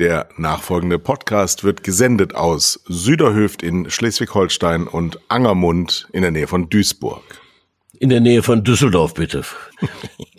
[0.00, 6.70] Der nachfolgende Podcast wird gesendet aus Süderhöft in Schleswig-Holstein und Angermund in der Nähe von
[6.70, 7.22] Duisburg.
[7.98, 9.44] In der Nähe von Düsseldorf, bitte.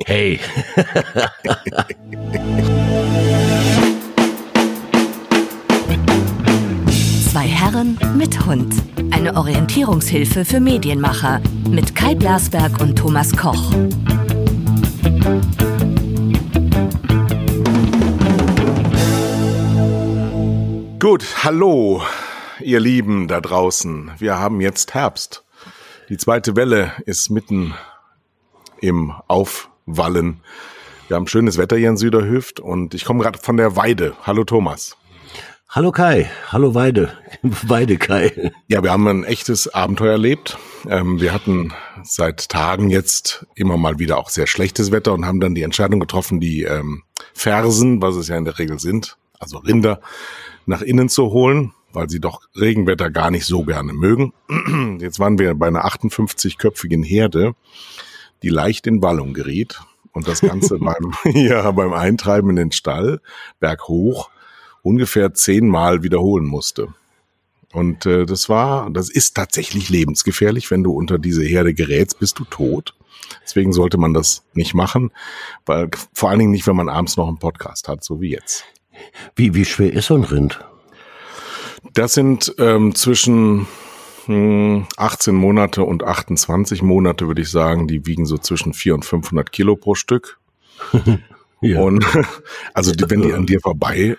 [0.04, 0.39] Hey.
[7.32, 8.73] Zwei Herren mit Hund.
[9.12, 11.39] Eine Orientierungshilfe für Medienmacher
[11.70, 13.71] mit Kai Blasberg und Thomas Koch.
[21.02, 22.03] Gut, hallo,
[22.59, 24.12] ihr Lieben da draußen.
[24.20, 25.43] Wir haben jetzt Herbst.
[26.09, 27.73] Die zweite Welle ist mitten
[28.81, 30.41] im Aufwallen.
[31.07, 34.13] Wir haben schönes Wetter hier in Süderhüft und ich komme gerade von der Weide.
[34.21, 34.95] Hallo Thomas.
[35.67, 38.52] Hallo Kai, hallo Weide, Weide Kai.
[38.68, 40.59] Ja, wir haben ein echtes Abenteuer erlebt.
[40.88, 41.73] Ähm, wir hatten
[42.04, 45.99] seit Tagen jetzt immer mal wieder auch sehr schlechtes Wetter und haben dann die Entscheidung
[45.99, 47.02] getroffen, die ähm,
[47.34, 49.99] Fersen, was es ja in der Regel sind, also Rinder,
[50.65, 54.34] nach innen zu holen, weil sie doch Regenwetter gar nicht so gerne mögen.
[54.99, 57.55] Jetzt waren wir bei einer 58-köpfigen Herde,
[58.43, 59.81] die leicht in Wallung geriet
[60.13, 63.21] und das Ganze beim, ja, beim Eintreiben in den Stall
[63.59, 64.29] berghoch
[64.84, 66.94] ungefähr zehnmal wiederholen musste.
[67.73, 70.72] Und äh, das war, das ist tatsächlich lebensgefährlich.
[70.72, 72.96] Wenn du unter diese Herde gerätst, bist du tot.
[73.44, 75.12] Deswegen sollte man das nicht machen,
[75.66, 78.66] weil vor allen Dingen nicht, wenn man abends noch einen Podcast hat, so wie jetzt.
[79.35, 80.63] Wie, wie schwer ist so ein Rind?
[81.94, 83.68] Das sind ähm, zwischen
[84.25, 87.88] hm, 18 Monate und 28 Monate, würde ich sagen.
[87.88, 90.40] Die wiegen so zwischen 400 und 500 Kilo pro Stück.
[91.62, 91.80] ja.
[91.80, 92.06] Und
[92.74, 94.18] also die, wenn die an dir vorbei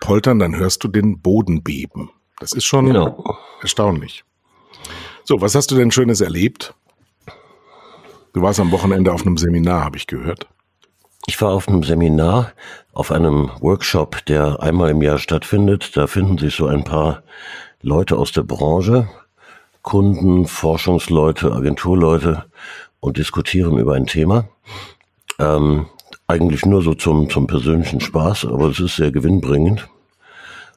[0.00, 2.10] poltern, dann hörst du den Boden beben.
[2.38, 3.38] Das ist schon genau.
[3.62, 4.24] erstaunlich.
[5.24, 6.74] So, was hast du denn Schönes erlebt?
[8.34, 10.48] Du warst am Wochenende auf einem Seminar, habe ich gehört.
[11.26, 12.52] Ich war auf einem Seminar,
[12.92, 15.96] auf einem Workshop, der einmal im Jahr stattfindet.
[15.96, 17.22] Da finden sich so ein paar
[17.80, 19.08] Leute aus der Branche,
[19.82, 22.44] Kunden, Forschungsleute, Agenturleute
[23.00, 24.48] und diskutieren über ein Thema.
[25.38, 25.86] Ähm,
[26.26, 29.88] eigentlich nur so zum, zum persönlichen Spaß, aber es ist sehr gewinnbringend.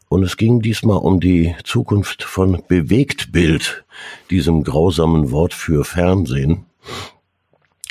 [0.10, 3.86] Und es ging diesmal um die Zukunft von Bewegtbild,
[4.30, 6.66] diesem grausamen Wort für Fernsehen.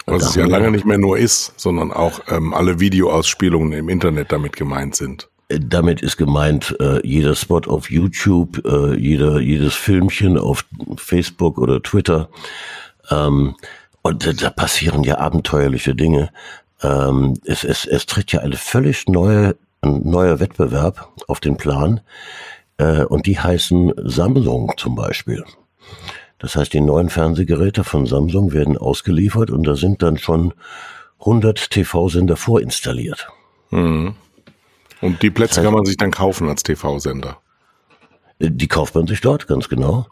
[0.06, 4.30] Was es ja lange nicht mehr nur ist, sondern auch ähm, alle Videoausspielungen im Internet
[4.30, 5.28] damit gemeint sind.
[5.48, 10.64] Äh, damit ist gemeint äh, jeder Spot auf YouTube, äh, jeder, jedes Filmchen auf
[10.96, 12.28] Facebook oder Twitter.
[13.10, 13.56] Ähm,
[14.02, 16.30] und äh, da passieren ja abenteuerliche Dinge.
[16.82, 22.00] Ähm, es, es, es tritt ja eine völlig neue, ein neuer Wettbewerb auf den Plan.
[22.78, 25.44] Äh, und die heißen Samsung zum Beispiel.
[26.38, 30.52] Das heißt, die neuen Fernsehgeräte von Samsung werden ausgeliefert und da sind dann schon
[31.20, 33.28] 100 TV-Sender vorinstalliert.
[33.70, 34.14] Mhm.
[35.00, 37.38] Und die Plätze das heißt, kann man sich dann kaufen als TV-Sender?
[38.38, 40.06] Äh, die kauft man sich dort, ganz genau.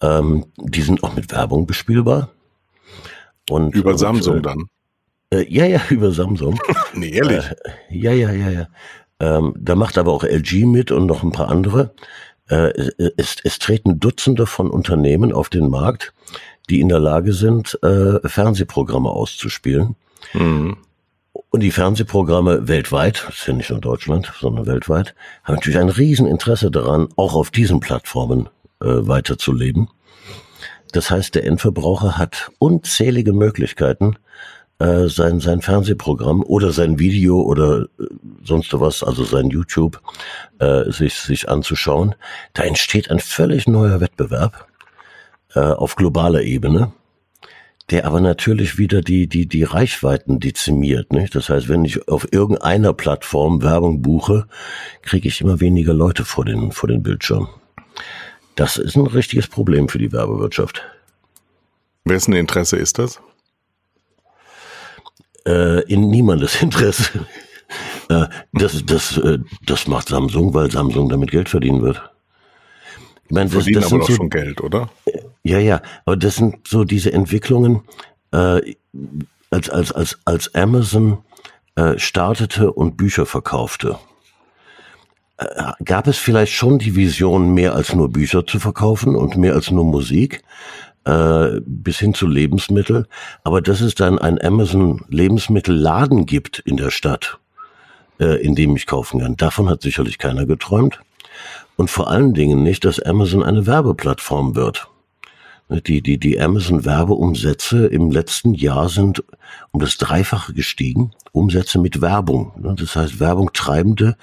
[0.00, 2.30] Ähm, die sind auch mit Werbung bespielbar.
[3.48, 4.66] Und, über und, Samsung äh, dann?
[5.30, 6.58] Äh, ja, ja, über Samsung.
[6.94, 7.44] nee, ehrlich?
[7.44, 8.66] Äh, ja, ja, ja, ja.
[9.20, 11.94] Ähm, da macht aber auch LG mit und noch ein paar andere.
[12.52, 16.12] Äh, es, es treten Dutzende von Unternehmen auf den Markt,
[16.68, 19.96] die in der Lage sind, äh, Fernsehprogramme auszuspielen.
[20.34, 20.76] Mhm.
[21.48, 25.14] Und die Fernsehprogramme weltweit, das ist ja nicht nur Deutschland, sondern weltweit,
[25.44, 28.50] haben natürlich ein Rieseninteresse daran, auch auf diesen Plattformen
[28.82, 29.88] äh, weiterzuleben.
[30.92, 34.16] Das heißt, der Endverbraucher hat unzählige Möglichkeiten,
[34.82, 38.06] äh, sein, sein Fernsehprogramm oder sein Video oder äh,
[38.42, 40.00] sonst was, also sein YouTube,
[40.58, 42.16] äh, sich, sich anzuschauen.
[42.52, 44.66] Da entsteht ein völlig neuer Wettbewerb
[45.54, 46.90] äh, auf globaler Ebene,
[47.90, 51.12] der aber natürlich wieder die, die, die Reichweiten dezimiert.
[51.12, 51.36] Nicht?
[51.36, 54.48] Das heißt, wenn ich auf irgendeiner Plattform Werbung buche,
[55.02, 57.48] kriege ich immer weniger Leute vor den, vor den Bildschirm.
[58.56, 60.82] Das ist ein richtiges Problem für die Werbewirtschaft.
[62.04, 63.20] Wessen Interesse ist das?
[65.46, 67.26] Äh, in niemandes Interesse.
[68.08, 72.02] äh, das, das, äh, das macht Samsung, weil Samsung damit Geld verdienen wird.
[73.24, 74.90] Ich meine, das, verdienen das aber doch so, schon Geld, oder?
[75.42, 77.82] Ja, ja, aber das sind so diese Entwicklungen,
[78.32, 78.60] äh,
[79.50, 81.18] als, als, als, als Amazon
[81.76, 83.98] äh, startete und Bücher verkaufte
[85.38, 89.54] äh, gab es vielleicht schon die Vision, mehr als nur Bücher zu verkaufen und mehr
[89.54, 90.42] als nur Musik
[91.04, 93.06] äh, bis hin zu Lebensmittel.
[93.44, 97.38] Aber dass es dann ein Amazon Lebensmittelladen gibt in der Stadt,
[98.20, 101.00] äh, in dem ich kaufen kann, davon hat sicherlich keiner geträumt.
[101.76, 104.88] Und vor allen Dingen nicht, dass Amazon eine Werbeplattform wird.
[105.86, 109.24] Die, die, die Amazon-Werbeumsätze im letzten Jahr sind
[109.70, 111.12] um das Dreifache gestiegen.
[111.32, 112.52] Umsätze mit Werbung.
[112.76, 114.16] Das heißt, Werbungtreibende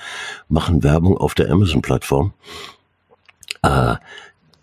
[0.47, 2.33] machen Werbung auf der Amazon-Plattform.
[3.63, 3.95] Äh,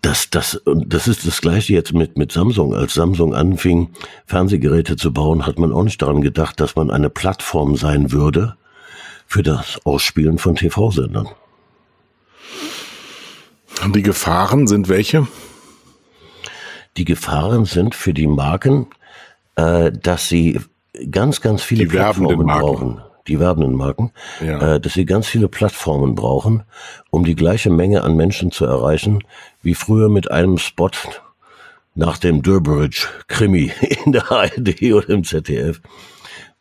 [0.07, 2.73] das, das, das ist das Gleiche jetzt mit, mit Samsung.
[2.73, 3.89] Als Samsung anfing,
[4.25, 8.55] Fernsehgeräte zu bauen, hat man auch nicht daran gedacht, dass man eine Plattform sein würde
[9.25, 11.27] für das Ausspielen von TV-Sendern.
[13.93, 15.27] Die Gefahren sind welche?
[16.95, 18.87] Die Gefahren sind für die Marken,
[19.55, 20.61] äh, dass sie
[21.11, 23.01] ganz, ganz viele die Plattformen brauchen.
[23.27, 24.75] Die werbenden Marken, ja.
[24.75, 26.63] äh, dass sie ganz viele Plattformen brauchen,
[27.09, 29.21] um die gleiche Menge an Menschen zu erreichen,
[29.67, 30.91] wie früher mit einem Spot
[31.93, 33.73] nach dem Durbridge-Krimi
[34.05, 35.81] in der ARD oder im ZDF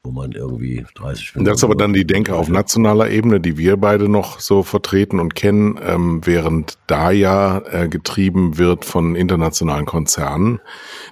[0.03, 1.50] wo man irgendwie 30 Minuten.
[1.50, 5.19] Das ist aber dann die Denke auf nationaler Ebene, die wir beide noch so vertreten
[5.19, 10.61] und kennen, ähm, während da ja äh, getrieben wird von internationalen Konzernen,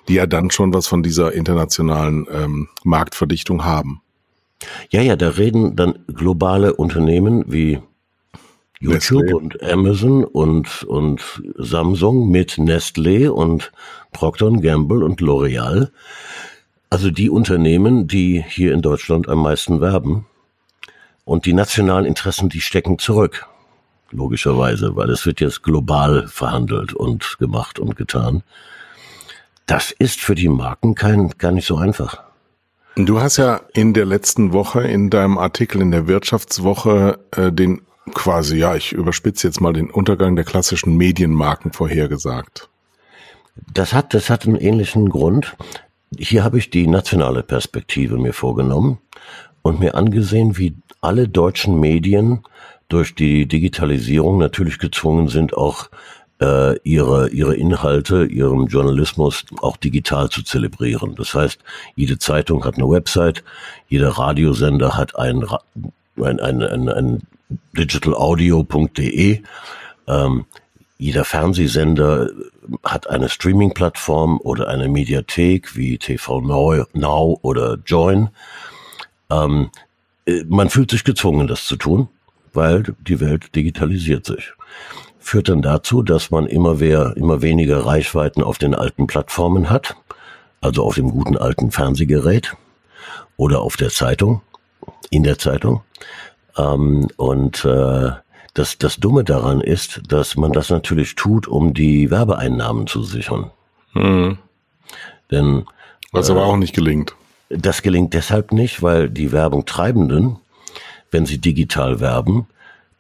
[0.07, 4.01] die ja dann schon was von dieser internationalen ähm, Marktverdichtung haben.
[4.91, 7.81] Ja, ja, da reden dann globale Unternehmen wie
[8.85, 9.35] YouTube Nestlé.
[9.35, 13.73] und Amazon und, und Samsung mit Nestlé und
[14.13, 15.91] Procter Gamble und L'Oreal
[16.95, 20.27] also die Unternehmen, die hier in Deutschland am meisten werben
[21.25, 23.49] und die nationalen Interessen, die stecken zurück.
[24.13, 28.45] Logischerweise, weil es wird jetzt global verhandelt und gemacht und getan.
[29.67, 32.23] Das ist für die Marken kein, gar nicht so einfach.
[32.95, 37.83] Du hast ja in der letzten Woche in deinem Artikel in der Wirtschaftswoche äh, den
[38.13, 42.69] quasi, ja, ich überspitze jetzt mal den Untergang der klassischen Medienmarken vorhergesagt.
[43.73, 45.57] Das hat, das hat einen ähnlichen Grund.
[46.19, 48.99] Hier habe ich die nationale Perspektive mir vorgenommen
[49.63, 52.41] und mir angesehen, wie alle deutschen Medien
[52.89, 55.89] durch die Digitalisierung natürlich gezwungen sind, auch
[56.41, 61.15] äh, ihre, ihre Inhalte, ihren Journalismus auch digital zu zelebrieren.
[61.15, 61.59] Das heißt,
[61.97, 63.45] jede Zeitung hat eine Website,
[63.89, 65.45] jeder Radiosender hat ein,
[66.17, 67.23] ein, ein, ein, ein
[67.77, 69.43] digitalaudio.de.
[70.07, 70.45] Ähm,
[70.97, 72.31] jeder Fernsehsender
[72.85, 78.31] hat eine Streaming-Plattform oder eine Mediathek wie TV Now, Now oder Join.
[79.31, 79.71] Ähm,
[80.27, 82.09] äh, man fühlt sich gezwungen, das zu tun,
[82.53, 84.53] weil die Welt digitalisiert sich.
[85.19, 89.97] Führt dann dazu, dass man immer, mehr, immer weniger Reichweiten auf den alten Plattformen hat,
[90.61, 92.57] also auf dem guten alten Fernsehgerät
[93.37, 94.43] oder auf der Zeitung,
[95.11, 95.83] in der Zeitung.
[96.57, 98.11] Ähm, und äh,
[98.55, 103.51] das, das Dumme daran ist, dass man das natürlich tut, um die Werbeeinnahmen zu sichern.
[103.95, 104.39] Mhm.
[105.31, 105.65] Denn
[106.13, 107.15] was aber äh, auch nicht gelingt.
[107.49, 110.37] Das gelingt deshalb nicht, weil die Werbungtreibenden,
[111.11, 112.47] wenn sie digital werben,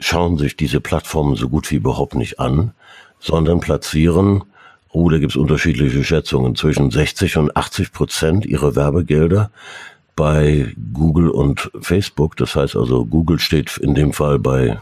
[0.01, 2.73] schauen sich diese Plattformen so gut wie überhaupt nicht an,
[3.21, 4.45] sondern platzieren,
[4.91, 9.51] oh, da gibt's unterschiedliche Schätzungen, zwischen 60 und 80 Prozent ihrer Werbegelder
[10.17, 12.37] bei Google und Facebook.
[12.37, 14.79] Das heißt also, Google steht in dem Fall bei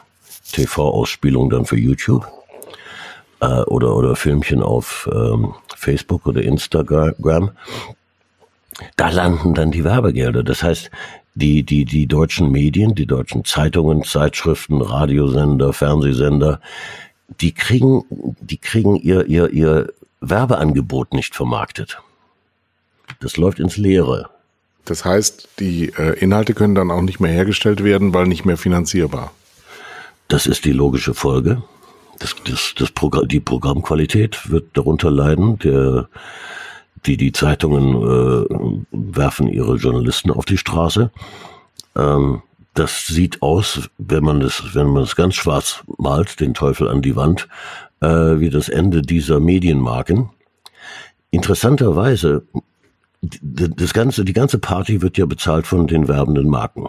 [0.52, 2.26] TV-Ausspielung dann für YouTube
[3.40, 7.50] äh, oder, oder Filmchen auf ähm, Facebook oder Instagram.
[8.96, 10.42] Da landen dann die Werbegelder.
[10.42, 10.90] Das heißt,
[11.34, 16.60] die, die, die deutschen Medien, die deutschen Zeitungen, Zeitschriften, Radiosender, Fernsehsender,
[17.40, 18.04] die kriegen,
[18.40, 21.98] die kriegen ihr, ihr, ihr Werbeangebot nicht vermarktet.
[23.20, 24.30] Das läuft ins Leere.
[24.84, 28.56] Das heißt, die äh, Inhalte können dann auch nicht mehr hergestellt werden, weil nicht mehr
[28.56, 29.32] finanzierbar.
[30.28, 31.62] Das ist die logische Folge.
[32.18, 35.58] Das, das, das Programm, die Programmqualität wird darunter leiden.
[35.60, 36.08] Der,
[37.06, 41.10] die, die Zeitungen äh, werfen ihre Journalisten auf die Straße.
[41.96, 42.42] Ähm,
[42.74, 47.02] das sieht aus, wenn man das, wenn man es ganz schwarz malt, den Teufel an
[47.02, 47.48] die Wand,
[48.00, 48.06] äh,
[48.40, 50.30] wie das Ende dieser Medienmarken.
[51.30, 52.44] Interessanterweise,
[53.22, 56.88] das ganze, die ganze Party wird ja bezahlt von den werbenden Marken.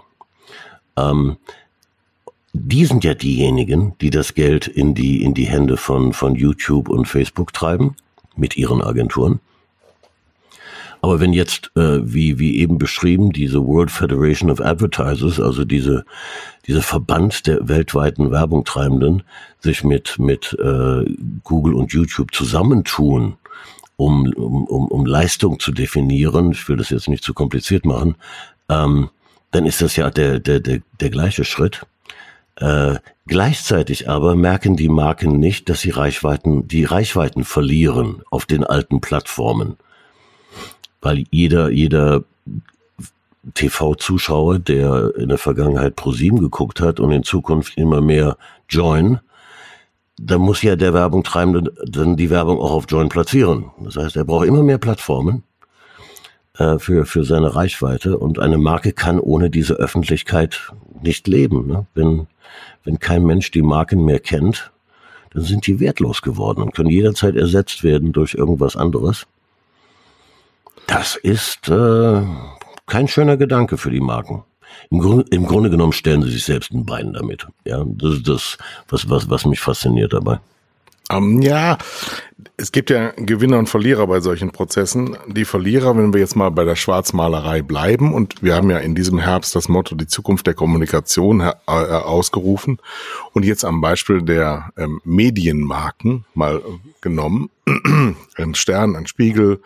[0.98, 1.38] Ähm,
[2.54, 6.90] die sind ja diejenigen, die das Geld in die, in die Hände von, von YouTube
[6.90, 7.96] und Facebook treiben,
[8.36, 9.40] mit ihren Agenturen.
[11.02, 16.06] Aber wenn jetzt, äh, wie, wie eben beschrieben, diese World Federation of Advertisers, also diese,
[16.66, 19.24] diese Verband der weltweiten Werbungtreibenden,
[19.60, 21.04] sich mit, mit äh,
[21.44, 23.36] Google und YouTube zusammentun,
[23.96, 28.16] um, um, um, um Leistung zu definieren, ich will das jetzt nicht zu kompliziert machen,
[28.70, 29.10] ähm,
[29.52, 31.86] dann ist das ja der, der, der, der gleiche Schritt.
[32.56, 32.96] Äh,
[33.28, 39.02] gleichzeitig aber merken die Marken nicht, dass sie Reichweiten, die Reichweiten verlieren auf den alten
[39.02, 39.78] Plattformen.
[41.02, 42.24] Weil jeder, jeder
[43.54, 48.38] TV-Zuschauer, der in der Vergangenheit ProSieben geguckt hat und in Zukunft immer mehr
[48.70, 49.20] Join,
[50.18, 53.72] da muss ja der Werbung treibende dann die Werbung auch auf Join platzieren.
[53.80, 55.44] Das heißt, er braucht immer mehr Plattformen
[56.58, 61.68] äh, für, für seine Reichweite und eine Marke kann ohne diese Öffentlichkeit nicht leben.
[61.68, 61.86] Ne?
[61.96, 62.28] Wenn,
[62.84, 64.72] wenn kein Mensch die Marken mehr kennt,
[65.32, 69.26] dann sind die wertlos geworden und können jederzeit ersetzt werden durch irgendwas anderes.
[70.86, 72.22] Das ist äh,
[72.86, 74.44] kein schöner Gedanke für die Marken.
[74.90, 77.48] Im, Grund, Im Grunde genommen stellen sie sich selbst ein Bein damit.
[77.66, 78.58] Ja, das ist das,
[78.90, 80.40] was, was, was mich fasziniert dabei.
[81.12, 81.78] Um, ähm, ja,
[82.56, 85.18] es gibt ja Gewinner und Verlierer bei solchen Prozessen.
[85.28, 88.96] Die Verlierer, wenn wir jetzt mal bei der Schwarzmalerei bleiben, und wir haben ja in
[88.96, 92.80] diesem Herbst das Motto die Zukunft der Kommunikation äh, ausgerufen
[93.34, 96.62] und jetzt am Beispiel der ähm, Medienmarken mal
[97.02, 97.50] genommen,
[98.38, 99.60] ein Stern, ein Spiegel,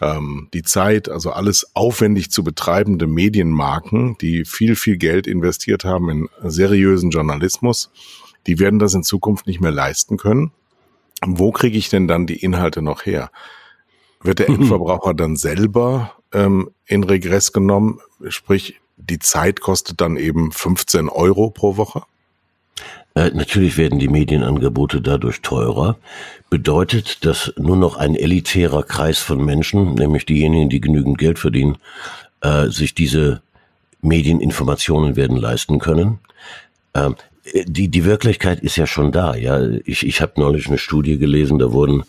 [0.00, 6.08] ähm, die Zeit, also alles aufwendig zu betreibende Medienmarken, die viel, viel Geld investiert haben
[6.10, 7.90] in seriösen Journalismus,
[8.46, 10.52] die werden das in Zukunft nicht mehr leisten können.
[11.24, 13.30] Wo kriege ich denn dann die Inhalte noch her?
[14.22, 18.00] Wird der Endverbraucher dann selber ähm, in Regress genommen?
[18.28, 22.02] Sprich, die Zeit kostet dann eben 15 Euro pro Woche?
[23.20, 25.96] Äh, natürlich werden die Medienangebote dadurch teurer.
[26.48, 31.76] Bedeutet, dass nur noch ein elitärer Kreis von Menschen, nämlich diejenigen, die genügend Geld verdienen,
[32.40, 33.42] äh, sich diese
[34.00, 36.18] Medieninformationen werden leisten können.
[36.94, 37.16] Ähm,
[37.66, 39.34] die, die Wirklichkeit ist ja schon da.
[39.34, 42.04] Ja, ich, ich habe neulich eine Studie gelesen, da wurden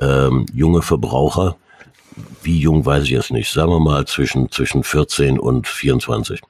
[0.00, 1.56] ähm, junge Verbraucher,
[2.42, 6.40] wie jung weiß ich es nicht, sagen wir mal zwischen, zwischen 14 und 24,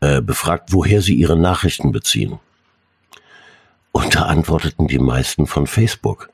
[0.00, 2.38] äh, befragt, woher sie ihre Nachrichten beziehen.
[3.92, 6.30] Und da antworteten die meisten von Facebook.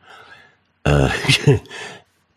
[0.84, 1.08] Äh,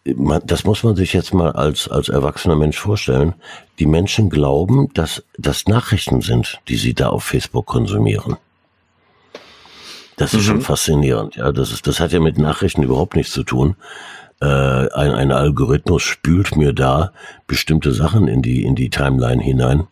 [0.46, 3.36] das muss man sich jetzt mal als, als erwachsener Mensch vorstellen.
[3.80, 8.38] Die Menschen glauben, dass das Nachrichten sind, die sie da auf Facebook konsumieren.
[10.18, 10.46] Das ist mhm.
[10.46, 11.36] schon faszinierend.
[11.36, 13.76] Ja, das ist, das hat ja mit Nachrichten überhaupt nichts zu tun.
[14.42, 17.12] Äh, ein, ein Algorithmus spült mir da
[17.48, 19.88] bestimmte Sachen in die in die Timeline hinein.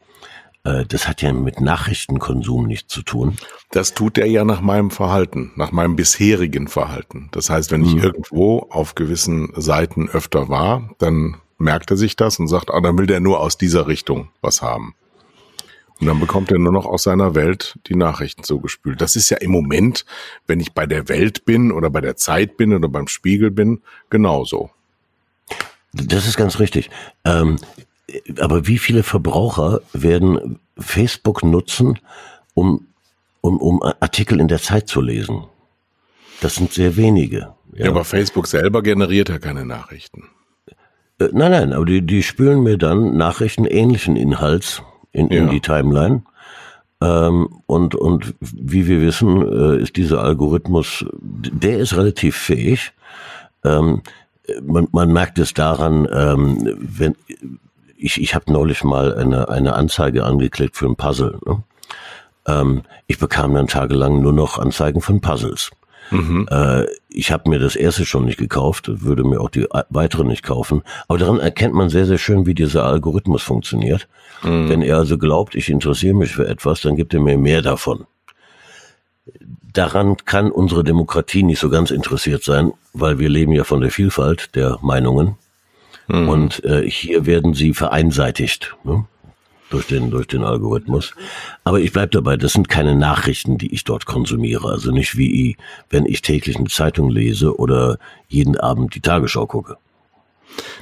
[0.66, 3.38] Äh, das hat ja mit Nachrichtenkonsum nichts zu tun.
[3.72, 7.30] Das tut er ja nach meinem Verhalten, nach meinem bisherigen Verhalten.
[7.32, 8.04] Das heißt, wenn ich mhm.
[8.04, 12.98] irgendwo auf gewissen Seiten öfter war, dann merkt er sich das und sagt, ah, dann
[12.98, 14.96] will der nur aus dieser Richtung was haben.
[16.02, 19.00] Und dann bekommt er nur noch aus seiner Welt die Nachrichten zugespült.
[19.00, 20.06] Das ist ja im Moment,
[20.46, 23.82] wenn ich bei der Welt bin oder bei der Zeit bin oder beim Spiegel bin,
[24.10, 24.72] genauso.
[25.94, 26.90] Das ist ganz richtig.
[27.24, 27.58] Ähm,
[28.40, 32.00] aber wie viele Verbraucher werden Facebook nutzen,
[32.54, 32.88] um,
[33.42, 35.46] um, um Artikel in der Zeit zu lesen?
[36.42, 37.54] Das sind sehr wenige.
[37.74, 40.30] Ja, ja aber Facebook selber generiert ja keine Nachrichten.
[41.20, 44.82] Äh, nein, nein, aber die, die spülen mir dann Nachrichten ähnlichen Inhalts
[45.12, 45.40] in, ja.
[45.40, 46.24] in die Timeline.
[47.02, 52.94] Ähm, und, und wie wir wissen, äh, ist dieser Algorithmus, der ist relativ fähig.
[53.64, 54.02] Ähm,
[54.64, 57.16] man, man merkt es daran, ähm, wenn,
[57.98, 61.40] ich, ich habe neulich mal eine, eine Anzeige angeklickt für ein Puzzle.
[61.46, 61.64] Ne?
[62.48, 65.72] Ähm, ich bekam dann tagelang nur noch Anzeigen von Puzzles.
[66.12, 66.48] Mhm.
[66.52, 70.44] Äh, ich habe mir das erste schon nicht gekauft, würde mir auch die weitere nicht
[70.44, 70.84] kaufen.
[71.08, 74.08] Aber daran erkennt man sehr, sehr schön, wie dieser Algorithmus funktioniert.
[74.44, 74.70] Mhm.
[74.70, 78.06] Wenn er also glaubt, ich interessiere mich für etwas, dann gibt er mir mehr davon.
[79.74, 83.92] Daran kann unsere Demokratie nicht so ganz interessiert sein, weil wir leben ja von der
[83.92, 85.36] Vielfalt der Meinungen.
[86.08, 86.30] Mhm.
[86.30, 89.06] Und äh, hier werden sie vereinseitigt ne?
[89.70, 91.14] durch, den, durch den Algorithmus.
[91.64, 94.70] Aber ich bleibe dabei, das sind keine Nachrichten, die ich dort konsumiere.
[94.70, 95.58] Also nicht wie
[95.90, 97.98] wenn ich täglich eine Zeitung lese oder
[98.28, 99.78] jeden Abend die Tagesschau gucke.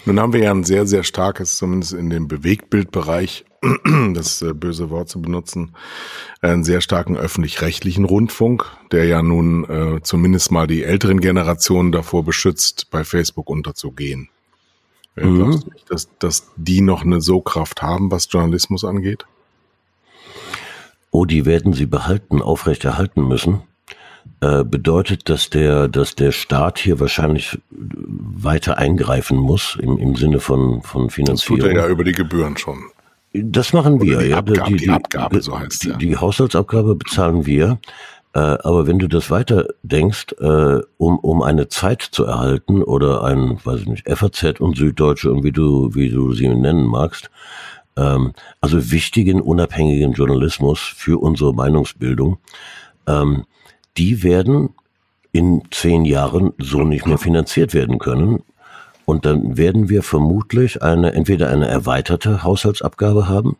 [0.05, 3.45] Nun haben wir ja ein sehr, sehr starkes, zumindest in dem Bewegtbildbereich,
[4.13, 5.71] das äh, böse Wort zu benutzen,
[6.41, 12.23] einen sehr starken öffentlich-rechtlichen Rundfunk, der ja nun äh, zumindest mal die älteren Generationen davor
[12.23, 14.29] beschützt, bei Facebook unterzugehen.
[15.15, 15.37] Äh, mhm.
[15.37, 19.25] Glaubst du nicht, dass, dass die noch eine So-Kraft haben, was Journalismus angeht?
[21.11, 23.61] Oh, die werden sie behalten, aufrechterhalten müssen.
[24.41, 30.39] Äh, bedeutet, dass der, dass der Staat hier wahrscheinlich weiter eingreifen muss im, im Sinne
[30.39, 31.59] von, von Finanzierung.
[31.59, 32.79] Das tut er ja über die Gebühren schon.
[33.33, 34.37] Das machen wir, die ja.
[34.37, 35.97] Abgabe, die, die, die, Abgabe, so heißt die, ja.
[35.97, 37.79] Die Haushaltsabgabe bezahlen wir.
[38.33, 43.23] Äh, aber wenn du das weiter denkst, äh, um, um eine Zeit zu erhalten oder
[43.23, 47.29] ein, weiß ich nicht, FAZ und Süddeutsche und wie du, wie du sie nennen magst,
[47.95, 52.37] ähm, also wichtigen, unabhängigen Journalismus für unsere Meinungsbildung,
[53.07, 53.45] ähm,
[53.97, 54.69] die werden
[55.31, 58.43] in zehn Jahren so nicht mehr finanziert werden können.
[59.05, 63.57] Und dann werden wir vermutlich eine, entweder eine erweiterte Haushaltsabgabe haben,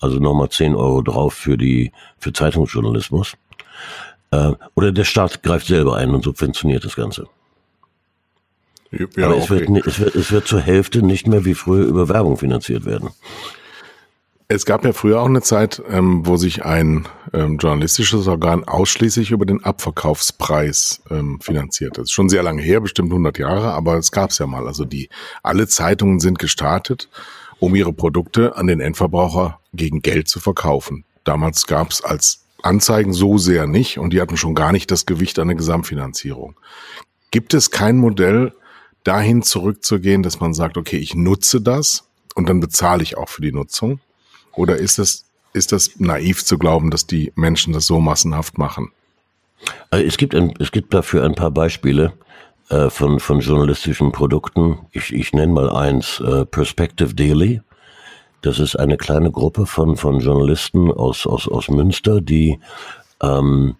[0.00, 3.36] also nochmal zehn Euro drauf für die, für Zeitungsjournalismus,
[4.32, 7.26] Äh, oder der Staat greift selber ein und subventioniert das Ganze.
[8.90, 9.66] Ja, Aber es, okay.
[9.68, 13.10] wird, es, wird, es wird zur Hälfte nicht mehr wie früher über Werbung finanziert werden.
[14.48, 19.30] Es gab ja früher auch eine Zeit, ähm, wo sich ein ähm, journalistisches Organ ausschließlich
[19.30, 21.96] über den Abverkaufspreis ähm, finanziert.
[21.96, 24.66] Das ist schon sehr lange her, bestimmt 100 Jahre, aber es gab es ja mal.
[24.66, 25.08] Also die
[25.42, 27.08] alle Zeitungen sind gestartet,
[27.60, 31.04] um ihre Produkte an den Endverbraucher gegen Geld zu verkaufen.
[31.24, 35.06] Damals gab es als Anzeigen so sehr nicht und die hatten schon gar nicht das
[35.06, 36.56] Gewicht an der Gesamtfinanzierung.
[37.30, 38.52] Gibt es kein Modell,
[39.04, 42.04] dahin zurückzugehen, dass man sagt, okay, ich nutze das
[42.34, 44.00] und dann bezahle ich auch für die Nutzung?
[44.54, 48.92] Oder ist das, ist das naiv zu glauben, dass die Menschen das so massenhaft machen?
[49.90, 52.12] Also es gibt, ein, es gibt dafür ein paar Beispiele
[52.68, 54.78] äh, von, von journalistischen Produkten.
[54.92, 57.60] Ich, ich nenne mal eins, äh, Perspective Daily.
[58.42, 62.58] Das ist eine kleine Gruppe von, von Journalisten aus, aus, aus Münster, die
[63.22, 63.76] ähm,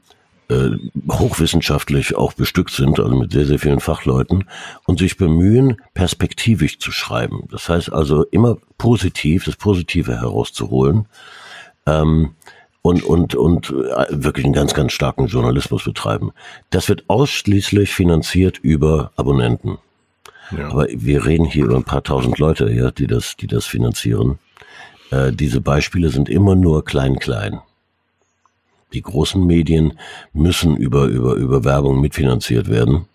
[0.49, 0.71] äh,
[1.11, 4.45] hochwissenschaftlich auch bestückt sind, also mit sehr, sehr vielen Fachleuten
[4.87, 7.49] und sich bemühen, perspektivisch zu schreiben.
[7.51, 11.07] Das heißt also immer positiv, das Positive herauszuholen
[11.87, 12.35] ähm,
[12.83, 16.33] und, und, und äh, wirklich einen ganz, ganz starken Journalismus betreiben.
[16.71, 19.79] Das wird ausschließlich finanziert über Abonnenten.
[20.57, 20.69] Ja.
[20.71, 24.39] Aber wir reden hier über ein paar tausend Leute, ja, die das, die das finanzieren.
[25.11, 27.61] Äh, diese Beispiele sind immer nur klein, klein.
[28.93, 29.99] Die großen Medien
[30.33, 33.07] müssen über, über, über Werbung mitfinanziert werden.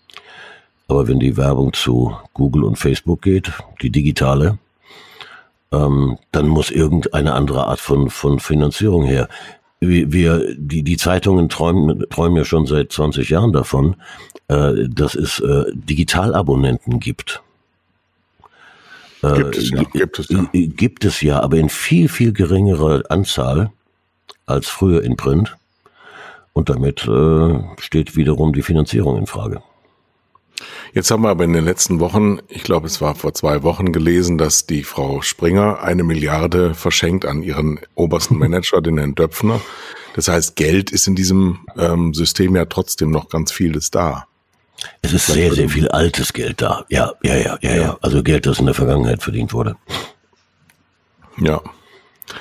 [0.88, 3.52] Aber wenn die Werbung zu Google und Facebook geht,
[3.82, 4.58] die digitale,
[5.72, 9.28] ähm, dann muss irgendeine andere Art von, von Finanzierung her.
[9.80, 13.96] Wir, die, die Zeitungen träumen, träumen ja schon seit 20 Jahren davon,
[14.48, 17.44] äh, dass es äh, Digitalabonnenten gibt.
[19.24, 20.50] Äh, gibt es ja, gibt es ja.
[20.52, 23.72] Gibt es ja, aber in viel, viel geringerer Anzahl
[24.46, 25.56] als früher in Print.
[26.54, 29.62] Und damit äh, steht wiederum die Finanzierung in Frage.
[30.94, 33.92] Jetzt haben wir aber in den letzten Wochen, ich glaube, es war vor zwei Wochen
[33.92, 39.62] gelesen, dass die Frau Springer eine Milliarde verschenkt an ihren obersten Manager, den Herrn Döpfner.
[40.16, 44.26] Das heißt, Geld ist in diesem ähm, System ja trotzdem noch ganz vieles da.
[45.02, 46.86] Es ist sehr, sehr viel altes Geld da.
[46.90, 47.98] Ja, ja, ja, ja, ja.
[48.02, 49.76] Also Geld, das in der Vergangenheit verdient wurde.
[51.40, 51.62] Ja.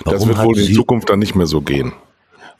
[0.04, 1.92] Warum das wird wohl in Zukunft dann nicht mehr so gehen.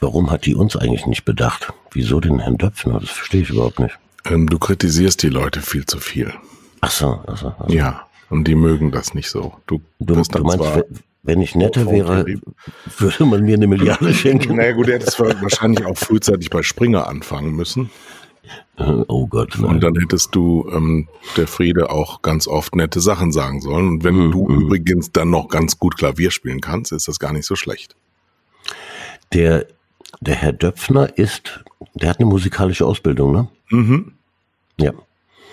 [0.01, 1.72] Warum hat die uns eigentlich nicht bedacht?
[1.92, 3.01] Wieso den Herrn Döpfner?
[3.01, 3.98] Das verstehe ich überhaupt nicht.
[4.27, 6.33] Ähm, du kritisierst die Leute viel zu viel.
[6.81, 7.74] Ach so, ach so, ach so.
[7.74, 9.55] Ja, und die mögen das nicht so.
[9.66, 10.64] Du, du, du meinst,
[11.22, 12.24] wenn ich netter wäre,
[12.98, 14.57] würde man mir eine Milliarde schenken?
[14.57, 17.90] naja gut, er hätte es wahrscheinlich auch frühzeitig bei Springer anfangen müssen.
[18.79, 19.55] Äh, oh Gott.
[19.59, 19.71] Nein.
[19.71, 23.89] Und dann hättest du ähm, der Friede auch ganz oft nette Sachen sagen sollen.
[23.89, 24.33] Und wenn mhm.
[24.33, 24.61] du mhm.
[24.62, 27.97] übrigens dann noch ganz gut Klavier spielen kannst, ist das gar nicht so schlecht.
[29.33, 29.67] Der
[30.21, 33.49] der Herr Döpfner ist, der hat eine musikalische Ausbildung, ne?
[33.71, 34.12] Mhm.
[34.79, 34.93] Ja.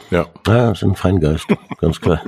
[0.10, 0.28] Ja.
[0.46, 1.48] Ja, ist ein Feingeist,
[1.80, 2.24] ganz klar.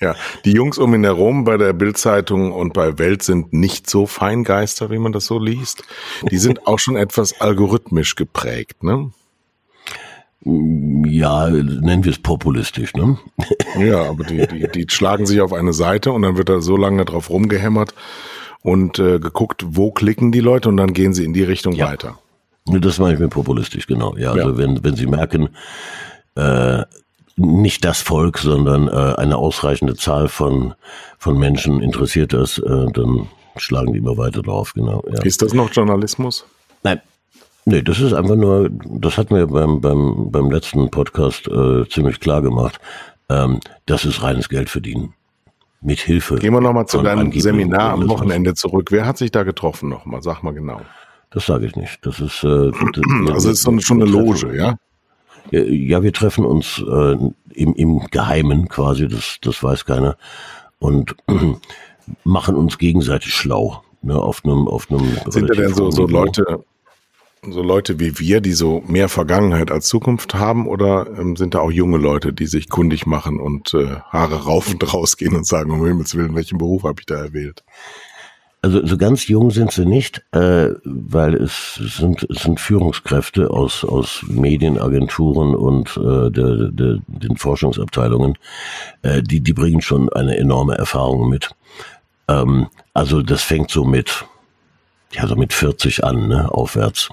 [0.00, 4.06] ja, die Jungs um ihn herum bei der Bildzeitung und bei Welt sind nicht so
[4.06, 5.84] Feingeister, wie man das so liest.
[6.30, 9.10] Die sind auch schon etwas algorithmisch geprägt, ne?
[10.42, 13.18] Ja, nennen wir es populistisch, ne?
[13.78, 16.76] Ja, aber die, die, die schlagen sich auf eine Seite und dann wird da so
[16.78, 17.94] lange drauf rumgehämmert,
[18.62, 21.86] und äh, geguckt, wo klicken die Leute und dann gehen sie in die Richtung ja.
[21.86, 22.18] weiter.
[22.66, 24.16] Das meine ich mir populistisch, genau.
[24.16, 24.58] Ja, also ja.
[24.58, 25.48] wenn, wenn sie merken,
[26.36, 26.82] äh,
[27.36, 30.74] nicht das Volk, sondern äh, eine ausreichende Zahl von,
[31.18, 35.02] von Menschen interessiert das, äh, dann schlagen die immer weiter drauf, genau.
[35.10, 35.22] Ja.
[35.22, 36.44] Ist das noch Journalismus?
[36.82, 37.00] Nein.
[37.70, 42.18] Nee, das ist einfach nur, das hatten wir beim, beim, beim letzten Podcast äh, ziemlich
[42.18, 42.80] klar gemacht.
[43.28, 45.14] Ähm, das ist reines Geld verdienen
[45.80, 46.34] mit Hilfe.
[46.40, 48.90] Gehen wir nochmal zu deinem Seminar am Wochenende zurück.
[48.90, 50.20] Wer hat sich da getroffen nochmal?
[50.20, 50.80] Sag mal genau.
[51.30, 52.04] Das sage ich nicht.
[52.04, 52.72] Das ist äh,
[53.26, 54.74] das, also ist so schon eine Loge, ja?
[55.52, 57.16] Ja, wir treffen uns äh,
[57.54, 60.16] im, im Geheimen quasi, das, das weiß keiner,
[60.80, 61.54] und äh,
[62.24, 63.84] machen uns gegenseitig schlau.
[64.02, 66.64] Ne, auf einem, auf einem Sind da denn so, so Leute,
[67.42, 71.60] so Leute wie wir, die so mehr Vergangenheit als Zukunft haben, oder ähm, sind da
[71.60, 75.84] auch junge Leute, die sich kundig machen und äh, Haare raufend rausgehen und sagen, um
[75.84, 77.64] Himmels Willen, welchen Beruf habe ich da erwählt?
[78.62, 83.86] Also so ganz jung sind sie nicht, äh, weil es sind, es sind Führungskräfte aus,
[83.86, 88.36] aus Medienagenturen und äh, der, der, den Forschungsabteilungen,
[89.00, 91.52] äh, die, die bringen schon eine enorme Erfahrung mit.
[92.28, 94.26] Ähm, also das fängt so mit,
[95.12, 97.08] ja, so mit 40 an, ne, aufwärts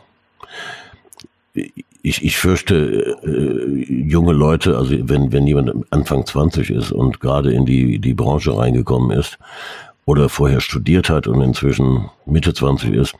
[2.01, 7.51] ich, ich fürchte, äh, junge Leute, also wenn, wenn jemand Anfang 20 ist und gerade
[7.51, 9.37] in die, die Branche reingekommen ist
[10.05, 13.15] oder vorher studiert hat und inzwischen Mitte 20 ist,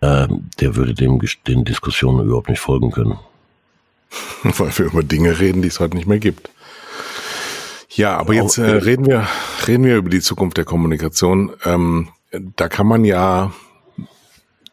[0.00, 0.28] äh,
[0.60, 3.18] der würde dem, den Diskussionen überhaupt nicht folgen können.
[4.42, 6.50] Weil wir über Dinge reden, die es heute nicht mehr gibt.
[7.90, 9.26] Ja, aber jetzt äh, reden wir
[9.66, 11.52] reden wir über die Zukunft der Kommunikation.
[11.64, 12.08] Ähm,
[12.56, 13.52] da kann man ja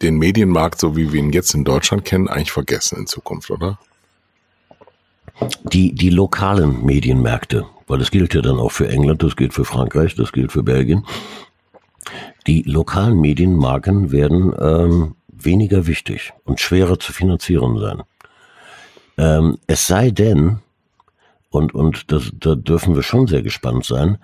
[0.03, 3.79] den Medienmarkt, so wie wir ihn jetzt in Deutschland kennen, eigentlich vergessen in Zukunft, oder?
[5.63, 9.65] Die, die lokalen Medienmärkte, weil das gilt ja dann auch für England, das gilt für
[9.65, 11.05] Frankreich, das gilt für Belgien.
[12.45, 18.03] Die lokalen Medienmarken werden ähm, weniger wichtig und schwerer zu finanzieren sein.
[19.17, 20.59] Ähm, es sei denn,
[21.49, 24.17] und, und das, da dürfen wir schon sehr gespannt sein,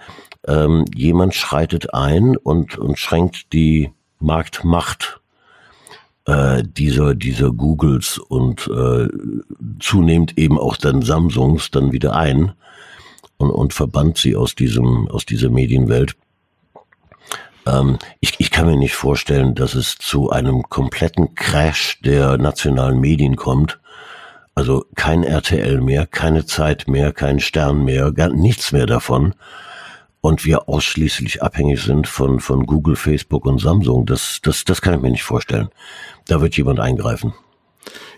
[0.48, 5.19] ähm, jemand schreitet ein und, und schränkt die Marktmacht
[6.30, 9.08] äh, dieser, dieser Googles und äh,
[9.80, 12.52] zunehmend eben auch dann Samsungs dann wieder ein
[13.38, 16.16] und, und verbannt sie aus diesem, aus dieser Medienwelt.
[17.66, 23.00] Ähm, ich, ich kann mir nicht vorstellen, dass es zu einem kompletten Crash der nationalen
[23.00, 23.80] Medien kommt.
[24.54, 29.34] Also kein RTL mehr, keine Zeit mehr, kein Stern mehr, gar nichts mehr davon.
[30.22, 34.06] Und wir ausschließlich abhängig sind von, von Google, Facebook und Samsung.
[34.06, 35.70] Das, das, das kann ich mir nicht vorstellen.
[36.28, 37.34] Da wird jemand eingreifen.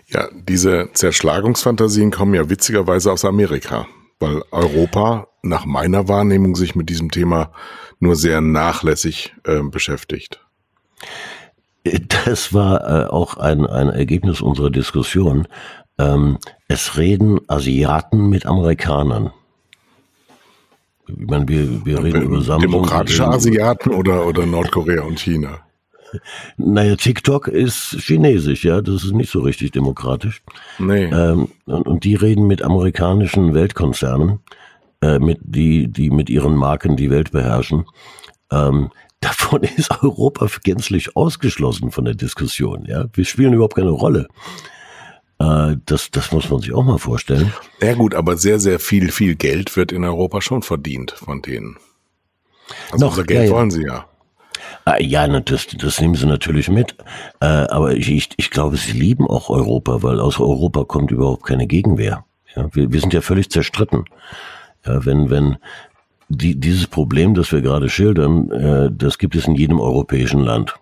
[0.08, 3.86] Ja, diese Zerschlagungsfantasien kommen ja witzigerweise aus Amerika,
[4.18, 7.52] weil Europa nach meiner Wahrnehmung sich mit diesem Thema
[8.00, 10.44] nur sehr nachlässig äh, beschäftigt.
[12.26, 15.48] Das war äh, auch ein, ein Ergebnis unserer Diskussion.
[15.98, 16.38] Ähm,
[16.68, 19.32] es reden Asiaten mit Amerikanern.
[21.08, 22.70] Ich meine, wir, wir reden über Samsung.
[22.70, 25.60] Demokratische Asiaten oder, oder Nordkorea und China?
[26.58, 30.42] Naja, TikTok ist chinesisch, ja, das ist nicht so richtig demokratisch.
[30.78, 31.04] Nee.
[31.04, 34.40] Ähm, und, und die reden mit amerikanischen Weltkonzernen
[35.02, 37.84] äh, mit, die, die mit ihren Marken die Welt beherrschen.
[38.50, 42.84] Ähm, davon ist Europa gänzlich ausgeschlossen von der Diskussion.
[42.86, 44.28] Ja, wir spielen überhaupt keine Rolle.
[45.42, 47.52] Äh, das, das muss man sich auch mal vorstellen.
[47.80, 51.76] Ja gut, aber sehr, sehr viel, viel Geld wird in Europa schon verdient von denen.
[52.92, 53.52] Also Noch, unser Geld ja, ja.
[53.52, 54.06] wollen sie ja.
[54.84, 56.94] Ah, ja, das, das nehmen sie natürlich mit.
[57.40, 61.44] Äh, aber ich, ich, ich glaube, sie lieben auch Europa, weil aus Europa kommt überhaupt
[61.44, 62.24] keine Gegenwehr.
[62.54, 64.04] Ja, wir, wir sind ja völlig zerstritten.
[64.86, 65.56] Ja, wenn, wenn
[66.28, 70.74] die, dieses Problem, das wir gerade schildern, äh, das gibt es in jedem europäischen Land.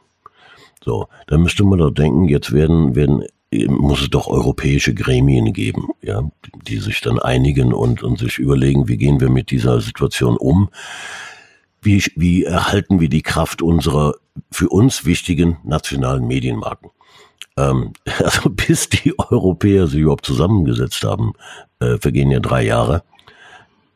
[0.85, 5.89] So, da müsste man doch denken, jetzt werden, werden, muss es doch europäische Gremien geben,
[6.03, 6.23] ja,
[6.67, 10.71] die sich dann einigen und, und sich überlegen, wie gehen wir mit dieser Situation um?
[11.83, 14.15] Wie, wie erhalten wir die Kraft unserer
[14.53, 16.91] für uns wichtigen nationalen Medienmarken?
[17.57, 21.33] Ähm, also bis die Europäer sich überhaupt zusammengesetzt haben,
[21.81, 23.03] äh, vergehen ja drei Jahre.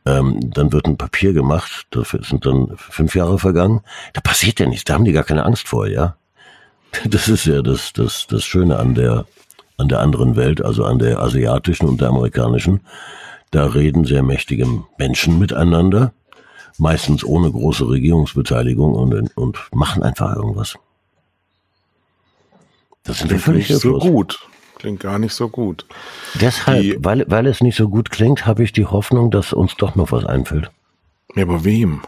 [0.06, 3.80] Ähm, dann wird ein Papier gemacht, dafür sind dann fünf Jahre vergangen.
[4.12, 6.16] Da passiert ja nichts, da haben die gar keine Angst vor, ja.
[7.06, 9.26] Das ist ja das, das, das Schöne an der,
[9.76, 12.80] an der anderen Welt, also an der asiatischen und der amerikanischen.
[13.50, 14.66] Da reden sehr mächtige
[14.98, 16.12] Menschen miteinander,
[16.78, 20.76] meistens ohne große Regierungsbeteiligung und, und machen einfach irgendwas.
[23.04, 24.38] Das sind wir völlig so gut
[24.84, 25.86] klingt gar nicht so gut.
[26.34, 29.76] Deshalb, die, weil, weil es nicht so gut klingt, habe ich die Hoffnung, dass uns
[29.76, 30.70] doch noch was einfällt.
[31.34, 32.02] Ja, aber wem?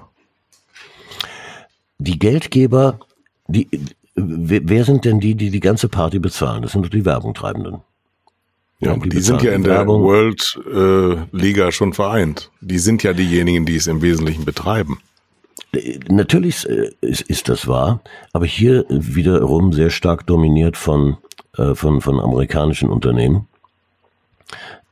[1.96, 3.00] Die Geldgeber,
[3.48, 3.66] die,
[4.16, 6.62] wer sind denn die, die die ganze Party bezahlen?
[6.62, 7.80] Das sind doch die Werbungtreibenden.
[8.80, 10.02] Ja, aber die, die sind ja in der Werbung.
[10.02, 12.50] World äh, Liga schon vereint.
[12.60, 14.98] Die sind ja diejenigen, die es im Wesentlichen betreiben.
[15.72, 18.00] Äh, natürlich äh, ist, ist das wahr,
[18.32, 21.16] aber hier wiederum sehr stark dominiert von
[21.56, 23.48] äh, von, von amerikanischen Unternehmen,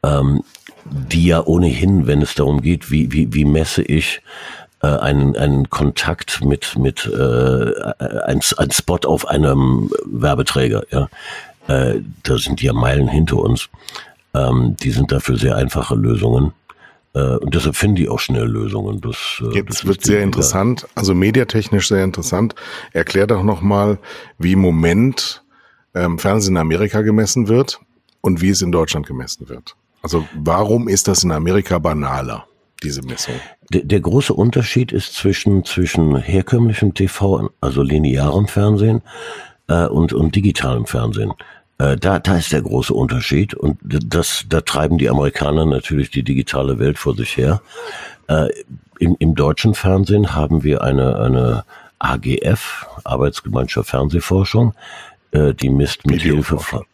[0.03, 0.43] ähm,
[0.85, 4.23] die ja ohnehin, wenn es darum geht, wie, wie, wie messe ich
[4.85, 7.93] äh, einen, einen Kontakt mit, mit äh,
[8.27, 11.09] ein, ein Spot auf einem Werbeträger, ja,
[11.69, 13.71] äh, da sind die ja Meilen hinter uns.
[14.35, 16.53] Ähm, die sind dafür sehr einfache Lösungen.
[17.15, 19.01] Äh, und deshalb finden die auch schnell Lösungen.
[19.01, 22.55] Das, äh, Jetzt das wird sehr interessant, also mediatechnisch sehr interessant.
[22.93, 23.99] Erklär doch nochmal,
[24.39, 25.43] wie im Moment
[25.95, 27.81] ähm, Fernsehen in Amerika gemessen wird
[28.21, 29.77] und wie es in Deutschland gemessen wird.
[30.03, 32.47] Also warum ist das in Amerika banaler,
[32.85, 33.35] diese Messung?
[33.71, 39.03] Der, der große Unterschied ist zwischen, zwischen herkömmlichem TV, also linearem Fernsehen
[39.69, 41.33] äh, und, und digitalem Fernsehen.
[41.79, 46.23] Äh, da, da ist der große Unterschied und das, da treiben die Amerikaner natürlich die
[46.23, 47.61] digitale Welt vor sich her.
[48.29, 48.49] Äh,
[49.01, 51.65] im, Im deutschen Fernsehen haben wir eine, eine
[51.99, 54.75] AGF, Arbeitsgemeinschaft Fernsehforschung,
[55.33, 56.85] äh, die misst mit Hilfe von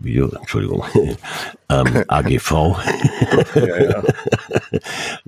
[0.00, 0.84] Video, Entschuldigung,
[1.68, 2.50] ähm, AGV.
[3.54, 4.02] ja, ja.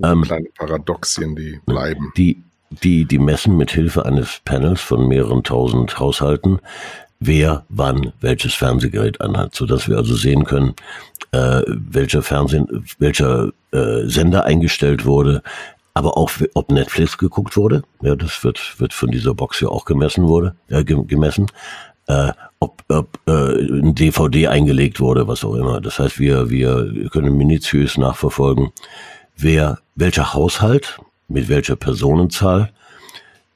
[0.12, 2.12] ähm, kleine Paradoxien, die bleiben.
[2.16, 2.42] Die,
[2.82, 6.60] die, die messen mit Hilfe eines Panels von mehreren tausend Haushalten
[7.26, 10.74] wer wann welches Fernsehgerät anhat, so dass wir also sehen können,
[11.32, 15.42] äh, welcher Fernsehen, welcher äh, Sender eingestellt wurde,
[15.94, 17.82] aber auch ob Netflix geguckt wurde.
[18.02, 21.46] Ja, das wird wird von dieser Box ja auch gemessen wurde, äh, gemessen.
[22.06, 22.32] Äh,
[22.64, 25.80] ob, ob äh, ein DVD eingelegt wurde, was auch immer.
[25.80, 28.72] Das heißt, wir wir können minutiös nachverfolgen,
[29.36, 30.98] wer welcher Haushalt
[31.28, 32.70] mit welcher Personenzahl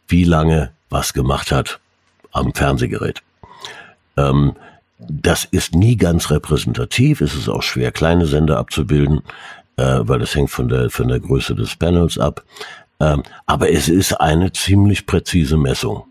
[0.09, 1.81] wie lange was gemacht hat
[2.33, 3.23] am Fernsehgerät.
[4.16, 4.55] Ähm,
[4.99, 9.21] das ist nie ganz repräsentativ, es ist auch schwer, kleine Sender abzubilden,
[9.77, 12.42] äh, weil das hängt von der, von der Größe des Panels ab.
[13.01, 16.08] Ähm, aber es ist eine ziemlich präzise Messung.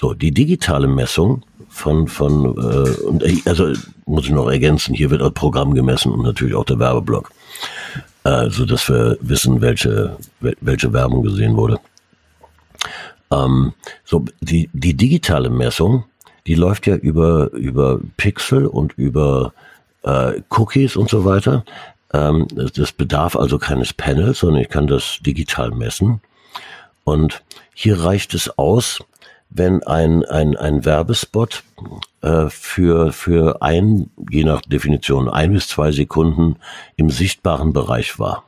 [0.00, 3.72] So, die digitale Messung von, von äh, äh, also
[4.06, 7.32] muss ich noch ergänzen, hier wird das Programm gemessen und natürlich auch der Werbeblock,
[8.22, 11.80] äh, so dass wir wissen, welche, welche Werbung gesehen wurde.
[13.32, 13.72] Ähm,
[14.04, 16.04] so, die, die digitale Messung,
[16.46, 19.52] die läuft ja über, über Pixel und über
[20.04, 21.64] äh, Cookies und so weiter.
[22.12, 26.20] Ähm, das, das bedarf also keines Panels, sondern ich kann das digital messen.
[27.02, 27.42] Und
[27.74, 29.00] hier reicht es aus,
[29.50, 31.62] wenn ein, ein, ein Werbespot
[32.22, 36.56] äh, für, für ein, je nach Definition, ein bis zwei Sekunden
[36.96, 38.44] im sichtbaren Bereich war.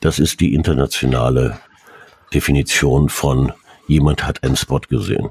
[0.00, 1.58] Das ist die internationale
[2.32, 3.52] Definition von
[3.86, 5.30] jemand hat einen Spot gesehen.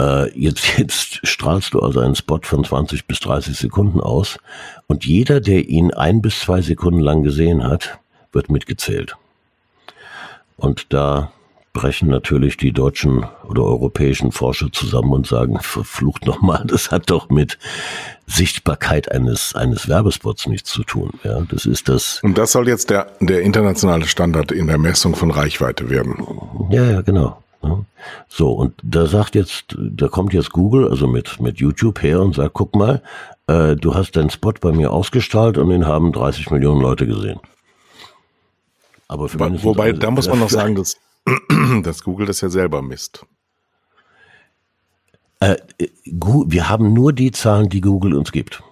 [0.00, 4.38] Äh, jetzt, jetzt strahlst du also einen Spot von 20 bis 30 Sekunden aus
[4.86, 7.98] und jeder, der ihn ein bis zwei Sekunden lang gesehen hat,
[8.32, 9.16] wird mitgezählt.
[10.56, 11.32] Und da
[11.72, 17.30] brechen natürlich die deutschen oder europäischen Forscher zusammen und sagen, verflucht nochmal, das hat doch
[17.30, 17.58] mit
[18.26, 21.10] Sichtbarkeit eines, eines Werbespots nichts zu tun.
[21.24, 22.20] Ja, das ist das.
[22.22, 26.16] Und das soll jetzt der, der internationale Standard in der Messung von Reichweite werden.
[26.70, 27.42] Ja, ja, genau.
[28.28, 32.34] So, und da sagt jetzt, da kommt jetzt Google, also mit, mit YouTube her und
[32.34, 33.02] sagt, guck mal,
[33.48, 37.40] äh, du hast deinen Spot bei mir ausgestrahlt und den haben 30 Millionen Leute gesehen.
[39.08, 40.96] Aber für Wobei, wobei da muss man noch sagen, dass
[41.82, 43.26] dass Google das ja selber misst.
[45.40, 45.56] Äh,
[46.04, 48.62] wir haben nur die Zahlen, die Google uns gibt.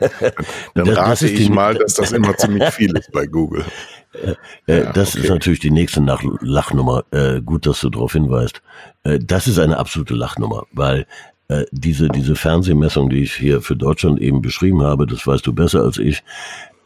[0.74, 3.64] Dann rate ich die, mal, dass das immer ziemlich viel ist bei Google.
[4.12, 4.34] Äh,
[4.66, 5.24] äh ja, das okay.
[5.24, 7.04] ist natürlich die nächste Nach Lachnummer.
[7.10, 8.62] Äh, gut, dass du darauf hinweist.
[9.04, 11.06] Äh, das ist eine absolute Lachnummer, weil
[11.48, 15.52] äh, diese, diese Fernsehmessung, die ich hier für Deutschland eben beschrieben habe, das weißt du
[15.54, 16.22] besser als ich,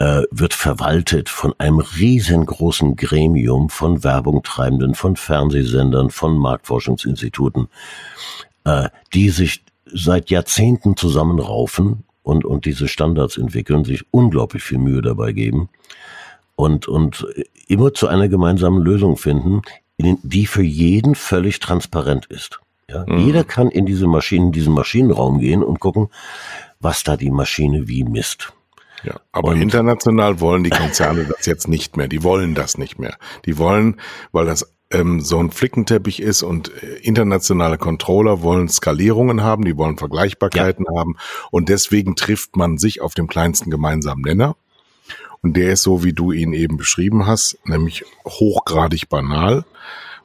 [0.02, 7.68] äh, wird verwaltet von einem riesengroßen Gremium von Werbungtreibenden, von Fernsehsendern, von Marktforschungsinstituten,
[8.64, 15.02] äh, die sich seit Jahrzehnten zusammenraufen und, und diese Standards entwickeln, sich unglaublich viel Mühe
[15.02, 15.68] dabei geben
[16.56, 17.24] und, und
[17.68, 19.62] immer zu einer gemeinsamen Lösung finden,
[19.98, 22.58] die für jeden völlig transparent ist.
[22.90, 23.18] Ja, mhm.
[23.18, 26.08] Jeder kann in diese Maschinen, diesen Maschinenraum gehen und gucken,
[26.80, 28.52] was da die Maschine wie misst.
[29.04, 32.08] Ja, aber und international wollen die Konzerne das jetzt nicht mehr.
[32.08, 33.16] Die wollen das nicht mehr.
[33.44, 39.42] Die wollen, weil das ähm, so ein Flickenteppich ist und äh, internationale Controller wollen Skalierungen
[39.42, 41.00] haben, die wollen Vergleichbarkeiten ja.
[41.00, 41.16] haben
[41.50, 44.56] und deswegen trifft man sich auf dem kleinsten gemeinsamen Nenner.
[45.40, 49.64] Und der ist so, wie du ihn eben beschrieben hast, nämlich hochgradig banal,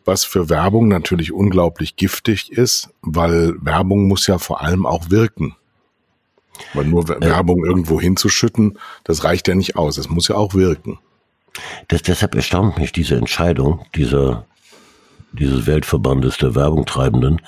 [0.05, 5.55] was für Werbung natürlich unglaublich giftig ist, weil Werbung muss ja vor allem auch wirken.
[6.73, 9.97] Weil nur Werbung äh, irgendwo hinzuschütten, das reicht ja nicht aus.
[9.97, 10.99] Es muss ja auch wirken.
[11.87, 14.45] Das, deshalb erstaunt mich diese Entscheidung dieser,
[15.31, 17.41] dieses Weltverbandes der Werbungtreibenden.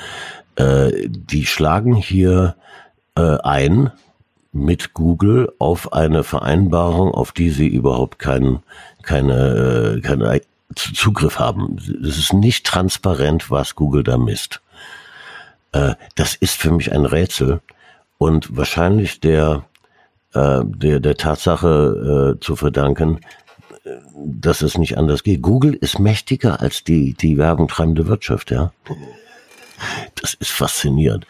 [0.56, 2.56] Äh, die schlagen hier
[3.16, 3.92] äh, ein
[4.52, 8.64] mit Google auf eine Vereinbarung, auf die sie überhaupt keinen
[9.04, 10.42] keine, äh, keine
[10.76, 11.78] Zugriff haben.
[12.04, 14.62] Es ist nicht transparent, was Google da misst.
[15.72, 17.62] Äh, das ist für mich ein Rätsel
[18.20, 19.66] und wahrscheinlich der,
[20.36, 23.20] äh, der, der Tatsache äh, zu verdanken,
[24.16, 25.42] dass es nicht anders geht.
[25.42, 28.72] Google ist mächtiger als die, die werbungtreibende Wirtschaft, ja.
[30.22, 31.26] Das ist faszinierend.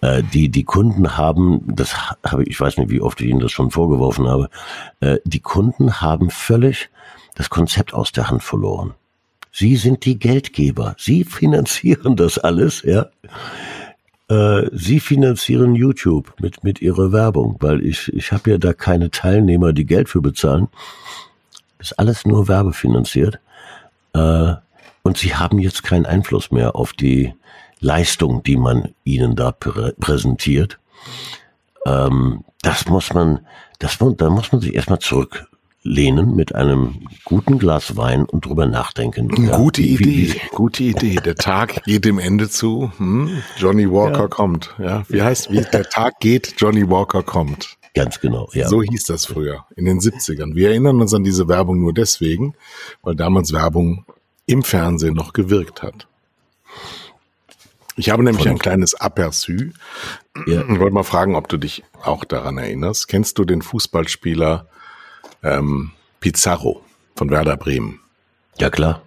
[0.00, 3.40] Äh, die, die Kunden haben, das habe ich, ich weiß nicht, wie oft ich Ihnen
[3.40, 4.50] das schon vorgeworfen habe,
[5.00, 6.90] äh, die Kunden haben völlig
[7.34, 8.94] das Konzept aus der Hand verloren.
[9.52, 10.96] Sie sind die Geldgeber.
[10.98, 13.06] Sie finanzieren das alles, ja.
[14.32, 19.10] Äh, Sie finanzieren YouTube mit, mit Ihrer Werbung, weil ich, ich habe ja da keine
[19.10, 20.68] Teilnehmer, die Geld für bezahlen.
[21.78, 23.40] Ist alles nur werbefinanziert.
[24.14, 24.54] Äh,
[25.02, 27.34] und Sie haben jetzt keinen Einfluss mehr auf die
[27.80, 30.78] Leistung, die man Ihnen da prä präsentiert.
[31.84, 33.40] Ähm, das muss man,
[33.80, 35.46] das, da muss man sich erstmal zurück
[35.82, 39.44] lehnen mit einem guten Glas Wein und drüber nachdenken.
[39.44, 41.16] Ja, gute wie, Idee, wie, gute Idee.
[41.16, 42.92] Der Tag geht dem Ende zu.
[42.98, 43.42] Hm?
[43.56, 44.28] Johnny Walker ja.
[44.28, 44.74] kommt.
[44.78, 46.54] Ja, wie heißt wie der Tag geht?
[46.58, 47.76] Johnny Walker kommt.
[47.94, 48.68] Ganz genau, ja.
[48.68, 50.54] So hieß das früher in den 70ern.
[50.54, 52.54] Wir erinnern uns an diese Werbung nur deswegen,
[53.02, 54.06] weil damals Werbung
[54.46, 56.06] im Fernsehen noch gewirkt hat.
[57.96, 59.72] Ich habe nämlich Von ein kleines Aperçu.
[60.46, 60.62] Ja.
[60.62, 63.08] Ich wollte mal fragen, ob du dich auch daran erinnerst.
[63.08, 64.66] Kennst du den Fußballspieler
[65.42, 66.82] ähm, Pizarro
[67.16, 67.98] von Werder Bremen?
[68.58, 69.02] Ja, klar.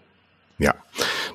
[0.57, 0.73] Ja,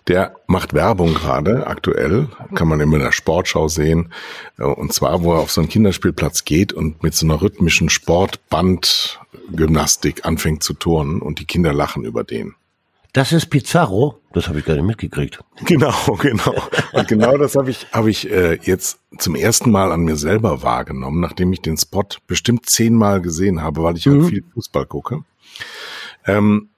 [0.09, 4.15] der macht Werbung gerade, aktuell, kann man immer in der Sportschau sehen.
[4.59, 7.91] Äh, und zwar, wo er auf so einen Kinderspielplatz geht und mit so einer rhythmischen
[7.91, 12.55] Sportbandgymnastik anfängt zu turnen und die Kinder lachen über den.
[13.13, 14.21] Das ist Pizarro?
[14.33, 15.41] Das habe ich nicht mitgekriegt.
[15.65, 16.55] Genau, genau.
[16.93, 20.63] Und genau das habe ich, hab ich äh, jetzt zum ersten Mal an mir selber
[20.63, 24.23] wahrgenommen, nachdem ich den Spot bestimmt zehnmal gesehen habe, weil ich halt mhm.
[24.23, 25.25] halt viel Fußball gucke.
[26.27, 26.71] Ähm,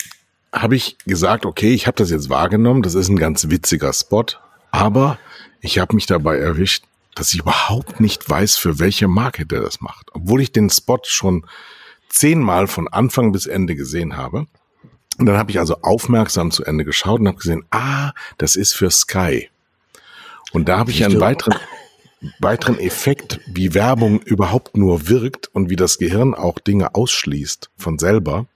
[0.53, 4.27] habe ich gesagt, okay, ich habe das jetzt wahrgenommen, das ist ein ganz witziger Spot,
[4.71, 5.19] aber
[5.61, 9.81] ich habe mich dabei erwischt, dass ich überhaupt nicht weiß, für welche Marke der das
[9.81, 10.09] macht.
[10.13, 11.47] Obwohl ich den Spot schon
[12.09, 14.47] zehnmal von Anfang bis Ende gesehen habe.
[15.19, 18.75] Und dann habe ich also aufmerksam zu Ende geschaut und habe gesehen, ah, das ist
[18.75, 19.51] für Sky.
[20.53, 21.59] Und da habe ich einen weiteren,
[22.39, 27.99] weiteren Effekt, wie Werbung überhaupt nur wirkt und wie das Gehirn auch Dinge ausschließt von
[27.99, 28.47] selber.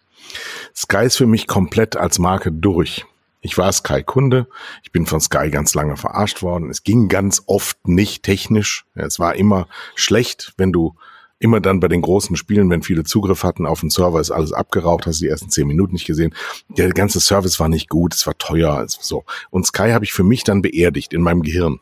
[0.74, 3.06] Sky ist für mich komplett als Marke durch.
[3.40, 4.48] Ich war Sky-Kunde.
[4.82, 6.68] Ich bin von Sky ganz lange verarscht worden.
[6.68, 8.86] Es ging ganz oft nicht technisch.
[8.94, 10.96] Es war immer schlecht, wenn du
[11.38, 14.52] immer dann bei den großen Spielen, wenn viele Zugriff hatten auf den Server, ist alles
[14.52, 16.34] abgeraucht, hast du die ersten zehn Minuten nicht gesehen.
[16.68, 19.24] Der ganze Service war nicht gut, es war teuer, so.
[19.50, 21.80] Und Sky habe ich für mich dann beerdigt in meinem Gehirn.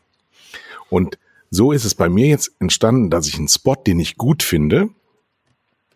[0.89, 1.17] Und
[1.49, 4.89] so ist es bei mir jetzt entstanden, dass ich einen Spot, den ich gut finde,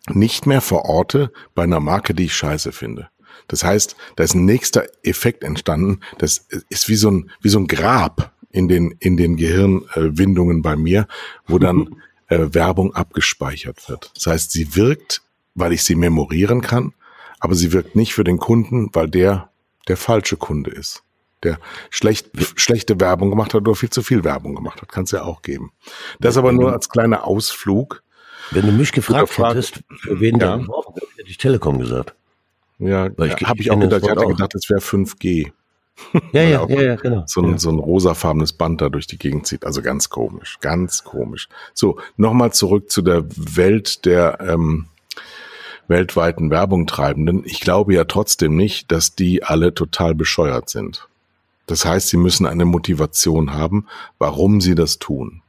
[0.08, 3.08] nicht mehr verorte bei einer Marke, die ich scheiße finde.
[3.48, 6.00] Das heißt, da ist ein nächster Effekt entstanden.
[6.18, 10.76] Das ist wie so ein, wie so ein Grab in den, in den Gehirnwindungen bei
[10.76, 11.06] mir,
[11.46, 11.96] wo dann
[12.30, 14.10] äh, Werbung abgespeichert wird.
[14.14, 15.22] Das heißt, sie wirkt,
[15.54, 16.94] weil ich sie memorieren kann,
[17.38, 19.50] aber sie wirkt nicht für den Kunden, weil der
[19.88, 21.02] der falsche Kunde ist.
[21.42, 24.90] Der schlecht, schlechte Werbung gemacht hat oder viel zu viel Werbung gemacht hat.
[24.90, 25.72] Kann es ja auch geben.
[26.20, 28.02] Das aber nur als kleiner Ausflug.
[28.50, 30.58] Wenn du mich gefragt hättest, für wen ja.
[30.58, 30.66] der
[31.16, 32.14] hätte ich Telekom gesagt.
[32.78, 34.02] Ja, ja habe ich auch gedacht.
[34.02, 35.52] Ich hatte gedacht, es wäre 5G.
[36.32, 37.24] Ja, ja, ja, ja, genau.
[37.26, 37.58] So ein, ja.
[37.58, 39.64] so ein rosafarbenes Band da durch die Gegend zieht.
[39.64, 41.48] Also ganz komisch, ganz komisch.
[41.74, 44.86] So, nochmal zurück zu der Welt der ähm,
[45.88, 47.42] weltweiten Werbung treibenden.
[47.44, 51.08] Ich glaube ja trotzdem nicht, dass die alle total bescheuert sind.
[51.66, 53.86] Das heißt, sie müssen eine Motivation haben,
[54.18, 55.42] warum sie das tun.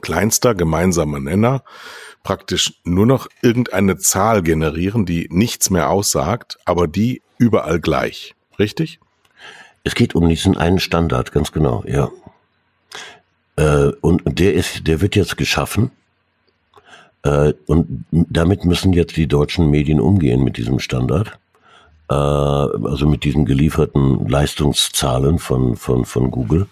[0.00, 1.62] Kleinster gemeinsamer Nenner,
[2.22, 8.34] praktisch nur noch irgendeine Zahl generieren, die nichts mehr aussagt, aber die überall gleich.
[8.58, 9.00] Richtig?
[9.86, 12.10] Es geht um diesen einen Standard, ganz genau, ja.
[13.54, 15.92] Äh, und der ist, der wird jetzt geschaffen.
[17.22, 21.38] Äh, und damit müssen jetzt die deutschen Medien umgehen mit diesem Standard.
[22.10, 26.66] Äh, also mit diesen gelieferten Leistungszahlen von, von, von Google.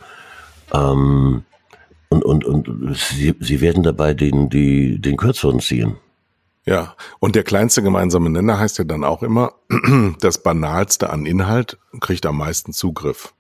[0.72, 1.44] Ähm,
[2.08, 5.98] und, und, und sie, sie werden dabei den, die, den Kürzeren ziehen.
[6.66, 9.52] Ja, und der kleinste gemeinsame Nenner heißt ja dann auch immer,
[10.20, 13.34] das Banalste an Inhalt kriegt am meisten Zugriff.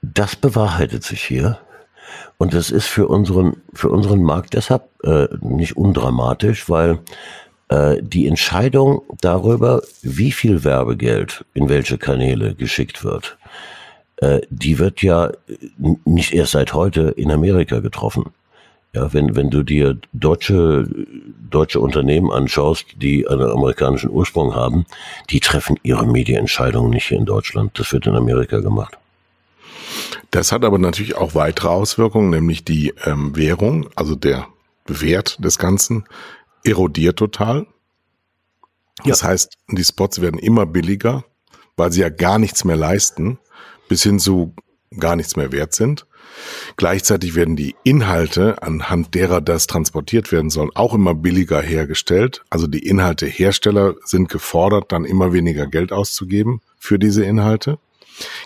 [0.00, 1.58] Das bewahrheitet sich hier.
[2.38, 7.00] Und das ist für unseren, für unseren Markt deshalb äh, nicht undramatisch, weil
[7.68, 13.36] äh, die Entscheidung darüber, wie viel Werbegeld in welche Kanäle geschickt wird,
[14.16, 15.32] äh, die wird ja
[16.04, 18.32] nicht erst seit heute in Amerika getroffen.
[18.94, 20.88] Ja, wenn, wenn du dir deutsche,
[21.50, 24.86] deutsche Unternehmen anschaust, die einen amerikanischen Ursprung haben,
[25.28, 27.78] die treffen ihre Medienentscheidungen nicht hier in Deutschland.
[27.78, 28.96] Das wird in Amerika gemacht.
[30.30, 34.46] Das hat aber natürlich auch weitere Auswirkungen, nämlich die ähm, Währung, also der
[34.86, 36.04] Wert des Ganzen,
[36.64, 37.66] erodiert total.
[39.04, 39.10] Ja.
[39.10, 41.24] Das heißt, die Spots werden immer billiger,
[41.76, 43.38] weil sie ja gar nichts mehr leisten,
[43.88, 44.54] bis hin zu
[44.98, 46.06] gar nichts mehr wert sind.
[46.76, 52.42] Gleichzeitig werden die Inhalte, anhand derer das transportiert werden soll, auch immer billiger hergestellt.
[52.50, 57.78] Also die Inhaltehersteller sind gefordert, dann immer weniger Geld auszugeben für diese Inhalte.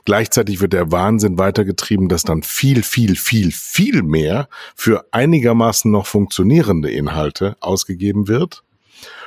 [0.05, 6.07] Gleichzeitig wird der Wahnsinn weitergetrieben, dass dann viel, viel, viel, viel mehr für einigermaßen noch
[6.07, 8.63] funktionierende Inhalte ausgegeben wird.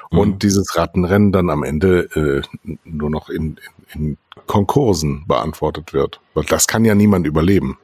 [0.10, 0.40] Und mhm.
[0.40, 3.58] dieses Rattenrennen dann am Ende äh, nur noch in,
[3.94, 6.20] in, in Konkursen beantwortet wird.
[6.34, 7.78] Weil das kann ja niemand überleben.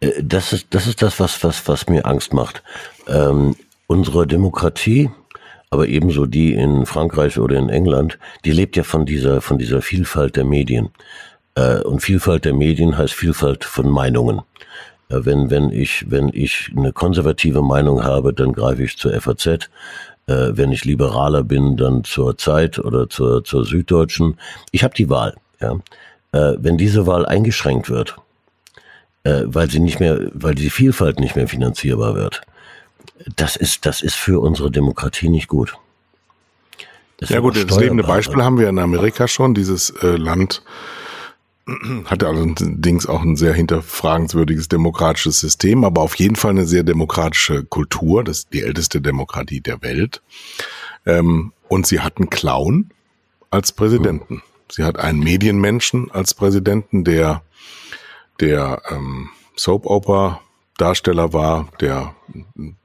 [0.00, 2.62] Äh, das ist, das ist das, was, was, was mir Angst macht.
[3.06, 5.10] Ähm, unsere Demokratie
[5.70, 9.82] aber ebenso die in Frankreich oder in England, die lebt ja von dieser, von dieser
[9.82, 10.90] Vielfalt der Medien.
[11.54, 14.40] Äh, und Vielfalt der Medien heißt Vielfalt von Meinungen.
[15.10, 19.46] Äh, wenn, wenn ich, wenn ich eine konservative Meinung habe, dann greife ich zur FAZ.
[19.46, 19.58] Äh,
[20.26, 24.38] wenn ich liberaler bin, dann zur Zeit oder zur, zur Süddeutschen.
[24.72, 25.34] Ich habe die Wahl.
[25.60, 25.78] Ja.
[26.32, 28.16] Äh, wenn diese Wahl eingeschränkt wird,
[29.28, 32.42] äh, weil sie nicht mehr, weil die Vielfalt nicht mehr finanzierbar wird,
[33.36, 35.74] das ist, das ist für unsere Demokratie nicht gut.
[37.18, 39.52] Das ja gut, das lebende Beispiel haben wir in Amerika schon.
[39.52, 40.62] Dieses äh, Land
[42.04, 47.64] hatte allerdings auch ein sehr hinterfragenswürdiges demokratisches System, aber auf jeden Fall eine sehr demokratische
[47.64, 48.22] Kultur.
[48.22, 50.22] Das ist die älteste Demokratie der Welt.
[51.06, 52.90] Ähm, und sie hat einen Clown
[53.50, 54.34] als Präsidenten.
[54.34, 54.42] Mhm.
[54.70, 57.42] Sie hat einen Medienmenschen als Präsidenten, der
[58.40, 60.40] der ähm, Soap Opera
[60.78, 62.14] Darsteller war, der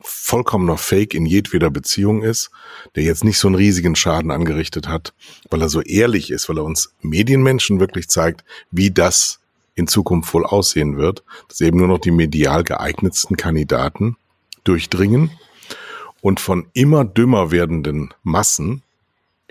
[0.02, 2.50] vollkommener Fake in jedweder Beziehung ist,
[2.96, 5.14] der jetzt nicht so einen riesigen Schaden angerichtet hat,
[5.52, 9.40] weil er so ehrlich ist, weil er uns Medienmenschen wirklich zeigt, wie das
[9.76, 14.18] in Zukunft wohl aussehen wird, dass eben nur noch die medial geeignetsten Kandidaten
[14.64, 15.30] durchdringen
[16.22, 18.82] und von immer dümmer werdenden Massen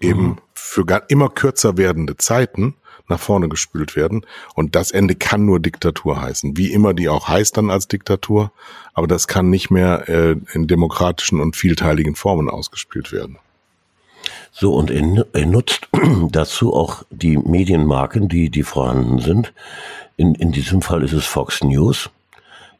[0.01, 0.39] eben mhm.
[0.53, 2.75] für immer kürzer werdende Zeiten
[3.09, 4.25] nach vorne gespült werden.
[4.55, 6.57] Und das Ende kann nur Diktatur heißen.
[6.57, 8.53] Wie immer die auch heißt dann als Diktatur.
[8.95, 13.39] Aber das kann nicht mehr äh, in demokratischen und vielteiligen Formen ausgespielt werden.
[14.53, 15.89] So, und er, er nutzt
[16.31, 19.53] dazu auch die Medienmarken, die, die vorhanden sind.
[20.17, 22.11] In, in diesem Fall ist es Fox News.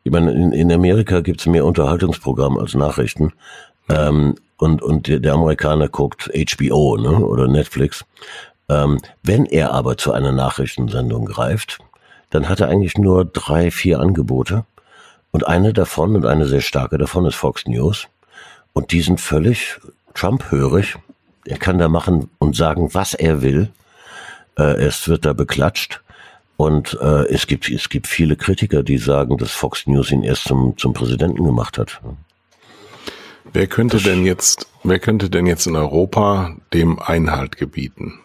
[0.05, 3.33] Ich meine, in, in Amerika gibt's mehr Unterhaltungsprogramm als Nachrichten.
[3.89, 8.05] Ähm, und, und der, der Amerikaner guckt HBO ne, oder Netflix.
[8.73, 11.79] Ähm, wenn er aber zu einer Nachrichtensendung greift,
[12.31, 14.65] dann hat er eigentlich nur drei, vier Angebote.
[15.31, 18.09] Und eine davon und eine sehr starke davon ist Fox News.
[18.73, 19.79] Und die sind völlig
[20.15, 20.97] Trump-hörig.
[21.45, 23.71] Er kann da machen und sagen, was er will.
[24.59, 26.01] Äh, es wird da beklatscht.
[26.57, 30.45] Und äh, es gibt es gibt viele Kritiker, die sagen, dass Fox News ihn erst
[30.45, 32.01] zum zum Präsidenten gemacht hat.
[33.53, 38.21] Wer könnte das denn jetzt wer könnte denn jetzt in Europa dem Einhalt gebieten?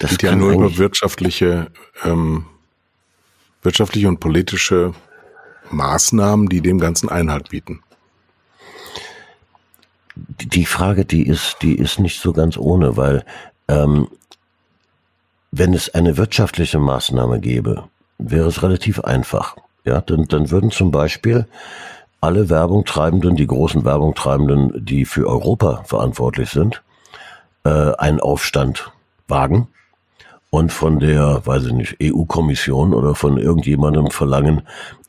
[0.00, 1.70] Das geht ja nur über wirtschaftliche,
[2.04, 2.46] ähm,
[3.62, 4.94] wirtschaftliche und politische
[5.70, 7.82] Maßnahmen, die dem Ganzen Einhalt bieten.
[10.16, 13.26] Die Frage, die ist, die ist nicht so ganz ohne, weil
[13.68, 14.08] ähm,
[15.52, 17.84] wenn es eine wirtschaftliche Maßnahme gäbe,
[18.16, 19.56] wäre es relativ einfach.
[19.84, 21.46] Ja, dann, dann würden zum Beispiel
[22.22, 26.82] alle Werbungtreibenden, die großen Werbungtreibenden, die für Europa verantwortlich sind,
[27.64, 28.92] äh, einen Aufstand
[29.28, 29.68] wagen
[30.50, 34.62] und von der, weiß ich nicht, EU-Kommission oder von irgendjemandem verlangen,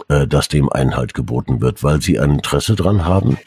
[0.07, 3.37] äh, dass dem Einhalt geboten wird, weil sie ein Interesse dran haben,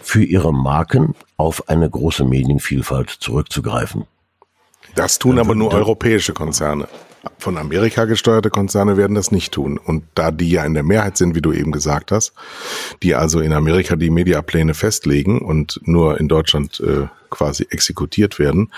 [0.00, 4.04] für ihre Marken auf eine große Medienvielfalt zurückzugreifen.
[4.94, 6.86] Das tun aber nur europäische Konzerne
[7.38, 9.78] von Amerika gesteuerte Konzerne werden das nicht tun.
[9.78, 12.32] Und da die ja in der Mehrheit sind, wie du eben gesagt hast,
[13.02, 18.72] die also in Amerika die Mediapläne festlegen und nur in Deutschland äh, quasi exekutiert werden,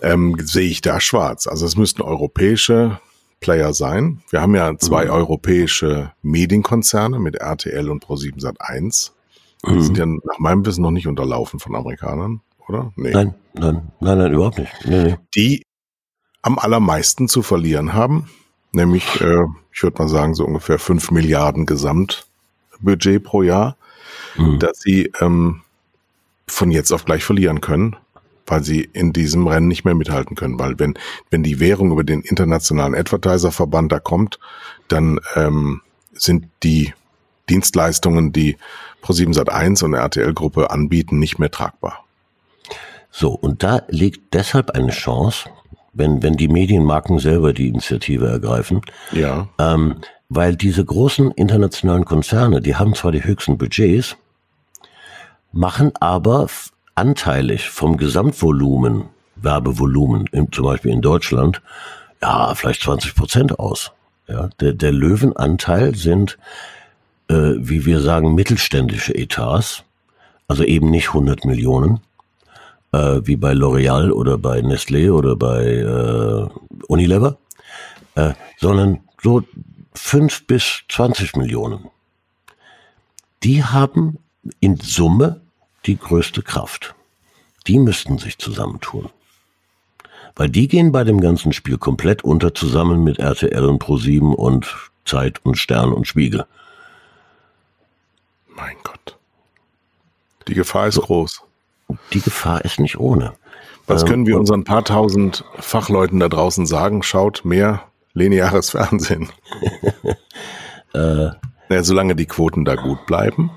[0.00, 1.46] ähm, sehe ich da schwarz.
[1.46, 3.00] Also es müssten europäische
[3.40, 4.22] Player sein.
[4.30, 5.10] Wir haben ja zwei mhm.
[5.10, 9.10] europäische Medienkonzerne mit RTL und Pro7 Sat1.
[9.66, 9.82] Die mhm.
[9.82, 12.92] sind ja nach meinem Wissen noch nicht unterlaufen von Amerikanern, oder?
[12.96, 13.10] Nee.
[13.10, 14.72] Nein, nein, nein, nein, überhaupt nicht.
[14.84, 15.16] Nee, nee.
[15.36, 15.62] Die
[16.40, 18.28] am allermeisten zu verlieren haben,
[18.72, 23.76] nämlich, äh, ich würde mal sagen, so ungefähr fünf Milliarden Gesamtbudget pro Jahr,
[24.36, 24.58] mhm.
[24.58, 25.62] dass sie ähm,
[26.46, 27.96] von jetzt auf gleich verlieren können,
[28.46, 30.58] weil sie in diesem Rennen nicht mehr mithalten können.
[30.58, 30.94] Weil wenn,
[31.30, 34.38] wenn die Währung über den internationalen Advertiser-Verband da kommt,
[34.88, 35.82] dann ähm,
[36.12, 36.92] sind die
[37.48, 38.56] Dienstleistungen, die
[39.02, 42.04] Pro7 Sat1 und RTL-Gruppe anbieten, nicht mehr tragbar.
[43.10, 45.50] So, und da liegt deshalb eine Chance,
[45.92, 48.80] wenn, wenn die Medienmarken selber die Initiative ergreifen.
[49.12, 49.48] Ja.
[49.58, 49.96] Ähm,
[50.28, 54.16] weil diese großen internationalen Konzerne, die haben zwar die höchsten Budgets,
[55.52, 56.48] machen aber
[56.94, 59.04] anteilig vom Gesamtvolumen,
[59.36, 61.62] Werbevolumen, in, zum Beispiel in Deutschland,
[62.20, 63.92] ja, vielleicht 20 Prozent aus.
[64.28, 66.38] Ja, der, der Löwenanteil sind,
[67.28, 69.84] äh, wie wir sagen, mittelständische Etats,
[70.48, 72.00] also eben nicht 100 Millionen,
[72.92, 76.48] äh, wie bei L'Oreal oder bei Nestlé oder bei äh,
[76.86, 77.36] Unilever,
[78.14, 79.42] äh, sondern so
[79.94, 81.88] fünf bis zwanzig Millionen.
[83.42, 84.18] Die haben
[84.60, 85.41] in Summe
[85.86, 86.94] die größte Kraft.
[87.66, 89.10] Die müssten sich zusammentun.
[90.34, 94.74] Weil die gehen bei dem ganzen Spiel komplett unter zusammen mit RTL und Pro7 und
[95.04, 96.46] Zeit und Stern und Spiegel.
[98.54, 99.18] Mein Gott.
[100.48, 101.42] Die Gefahr ist so, groß.
[102.12, 103.34] Die Gefahr ist nicht ohne.
[103.86, 107.02] Was ähm, können wir unseren paar tausend Fachleuten da draußen sagen?
[107.02, 109.28] Schaut mehr lineares Fernsehen.
[110.94, 111.28] äh,
[111.68, 113.50] ja, solange die Quoten da gut bleiben,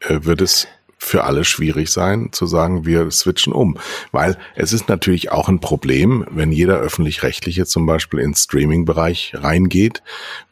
[0.00, 0.66] äh, wird es
[1.04, 3.76] für alle schwierig sein, zu sagen, wir switchen um.
[4.12, 10.02] Weil es ist natürlich auch ein Problem, wenn jeder öffentlich-rechtliche zum Beispiel ins Streaming-Bereich reingeht,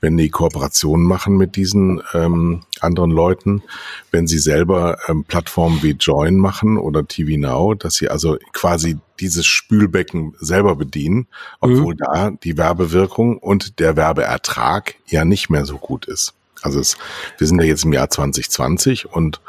[0.00, 3.62] wenn die Kooperationen machen mit diesen ähm, anderen Leuten,
[4.10, 8.98] wenn sie selber ähm, Plattformen wie Join machen oder TV Now, dass sie also quasi
[9.20, 11.28] dieses Spülbecken selber bedienen,
[11.60, 11.98] obwohl mhm.
[11.98, 16.34] da die Werbewirkung und der Werbeertrag ja nicht mehr so gut ist.
[16.62, 16.96] Also es,
[17.38, 19.40] wir sind ja jetzt im Jahr 2020 und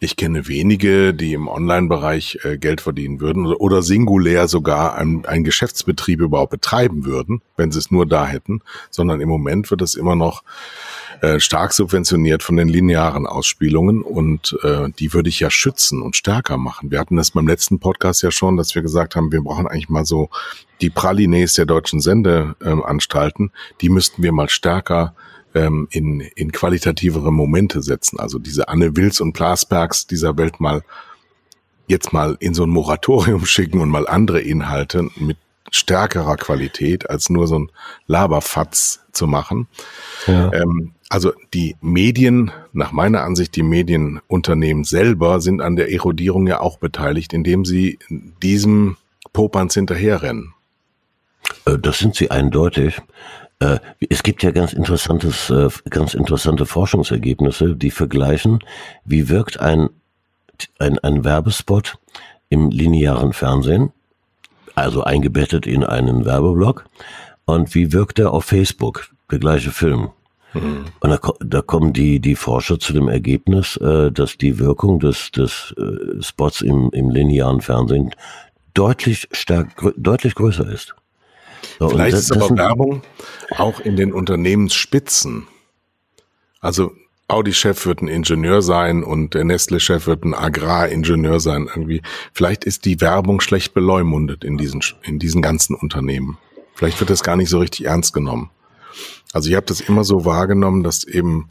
[0.00, 5.44] ich kenne wenige, die im Online-Bereich äh, Geld verdienen würden oder singulär sogar einen, einen
[5.44, 9.94] Geschäftsbetrieb überhaupt betreiben würden, wenn sie es nur da hätten, sondern im Moment wird es
[9.94, 10.42] immer noch
[11.20, 16.16] äh, stark subventioniert von den linearen Ausspielungen und äh, die würde ich ja schützen und
[16.16, 16.90] stärker machen.
[16.90, 19.88] Wir hatten das beim letzten Podcast ja schon, dass wir gesagt haben, wir brauchen eigentlich
[19.88, 20.28] mal so
[20.82, 25.14] die Pralines der deutschen Sendeanstalten, äh, die müssten wir mal stärker
[25.56, 28.20] ähm, in, in qualitativere Momente setzen.
[28.20, 30.82] Also diese Anne Wills und Plasbergs dieser Welt mal
[31.88, 35.38] jetzt mal in so ein Moratorium schicken und mal andere Inhalte mit
[35.72, 37.72] stärkerer Qualität als nur so ein
[38.06, 39.66] Laberfatz zu machen.
[40.26, 40.52] Ja.
[40.52, 46.60] Ähm, also die Medien, nach meiner Ansicht, die Medienunternehmen selber sind an der Erodierung ja
[46.60, 47.98] auch beteiligt, indem sie
[48.42, 48.96] diesem
[49.32, 50.54] Popanz hinterherrennen.
[51.64, 53.00] Äh, das sind sie eindeutig.
[53.58, 53.78] Äh,
[54.10, 58.60] es gibt ja ganz interessantes, äh, ganz interessante Forschungsergebnisse, die vergleichen,
[59.04, 59.88] wie wirkt ein,
[60.78, 61.94] ein, ein Werbespot
[62.48, 63.92] im linearen Fernsehen,
[64.74, 66.84] also eingebettet in einen Werbeblock,
[67.46, 70.10] und wie wirkt er auf Facebook, der gleiche Film.
[70.52, 70.86] Mhm.
[71.00, 75.30] Und da, da, kommen die, die Forscher zu dem Ergebnis, äh, dass die Wirkung des,
[75.30, 75.74] des
[76.20, 78.14] Spots im, im linearen Fernsehen
[78.74, 80.94] deutlich stark, deutlich größer ist.
[81.78, 83.02] So, Vielleicht das, ist aber Werbung
[83.56, 85.46] auch in den Unternehmensspitzen.
[86.60, 86.92] Also
[87.28, 92.02] Audi-Chef wird ein Ingenieur sein und der Nestle-Chef wird ein Agraringenieur sein irgendwie.
[92.32, 96.38] Vielleicht ist die Werbung schlecht beleumundet in diesen, in diesen ganzen Unternehmen.
[96.74, 98.50] Vielleicht wird das gar nicht so richtig ernst genommen.
[99.32, 101.50] Also ich habe das immer so wahrgenommen, dass eben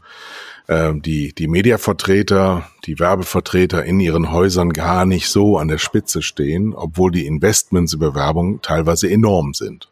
[0.66, 6.22] äh, die, die Mediavertreter, die Werbevertreter in ihren Häusern gar nicht so an der Spitze
[6.22, 9.88] stehen, obwohl die Investments über Werbung teilweise enorm sind.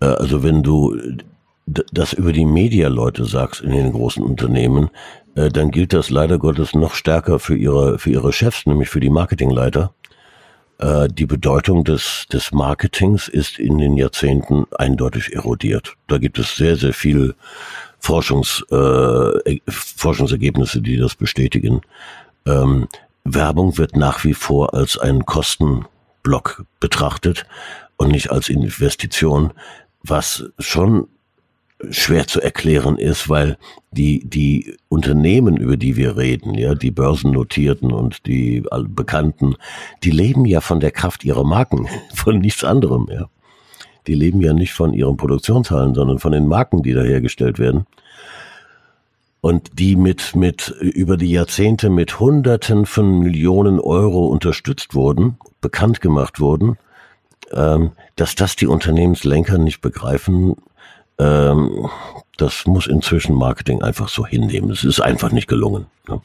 [0.00, 0.96] Äh, also wenn du
[1.66, 4.90] das über die Media-Leute sagst in den großen Unternehmen,
[5.34, 9.00] äh, dann gilt das leider Gottes noch stärker für ihre, für ihre Chefs, nämlich für
[9.00, 9.92] die Marketingleiter.
[10.78, 15.94] Äh, die Bedeutung des, des Marketings ist in den Jahrzehnten eindeutig erodiert.
[16.08, 17.34] Da gibt es sehr, sehr viel
[17.98, 21.82] Forschungs, äh, Forschungsergebnisse, die das bestätigen.
[22.46, 22.88] Ähm,
[23.24, 27.44] Werbung wird nach wie vor als ein Kostenblock betrachtet
[27.98, 29.52] und nicht als Investition
[30.02, 31.08] was schon
[31.90, 33.56] schwer zu erklären ist, weil
[33.90, 39.56] die, die Unternehmen, über die wir reden, ja, die börsennotierten und die bekannten,
[40.04, 43.28] die leben ja von der Kraft ihrer Marken, von nichts anderem, ja.
[44.06, 47.86] Die leben ja nicht von ihren Produktionshallen, sondern von den Marken, die da hergestellt werden.
[49.42, 56.00] Und die mit, mit, über die Jahrzehnte mit Hunderten von Millionen Euro unterstützt wurden, bekannt
[56.00, 56.78] gemacht wurden
[57.52, 60.56] ähm, dass das die Unternehmenslenker nicht begreifen,
[61.18, 61.88] ähm,
[62.36, 64.70] das muss inzwischen Marketing einfach so hinnehmen.
[64.70, 65.86] Es ist einfach nicht gelungen.
[66.08, 66.20] Ne?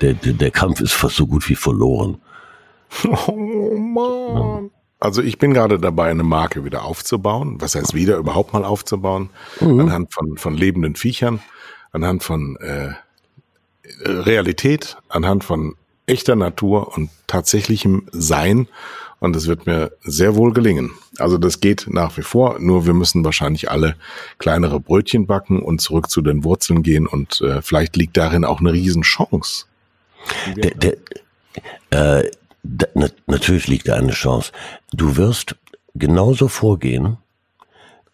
[0.00, 2.20] Der, der, der Kampf ist fast so gut wie verloren.
[3.26, 4.64] Oh Mann.
[4.64, 4.70] Ja.
[4.98, 7.60] Also ich bin gerade dabei, eine Marke wieder aufzubauen.
[7.60, 9.30] Was heißt wieder überhaupt mal aufzubauen?
[9.60, 9.80] Mhm.
[9.80, 11.40] Anhand von, von lebenden Viechern,
[11.92, 12.94] anhand von äh,
[14.04, 15.74] Realität, anhand von
[16.06, 18.68] echter Natur und tatsächlichem Sein
[19.20, 20.90] und es wird mir sehr wohl gelingen.
[21.18, 23.96] Also das geht nach wie vor, nur wir müssen wahrscheinlich alle
[24.38, 28.60] kleinere Brötchen backen und zurück zu den Wurzeln gehen und äh, vielleicht liegt darin auch
[28.60, 29.66] eine Riesenchance.
[30.56, 30.96] Der, der,
[31.90, 32.30] äh,
[32.62, 34.52] da, na, natürlich liegt da eine Chance.
[34.92, 35.56] Du wirst
[35.94, 37.16] genauso vorgehen,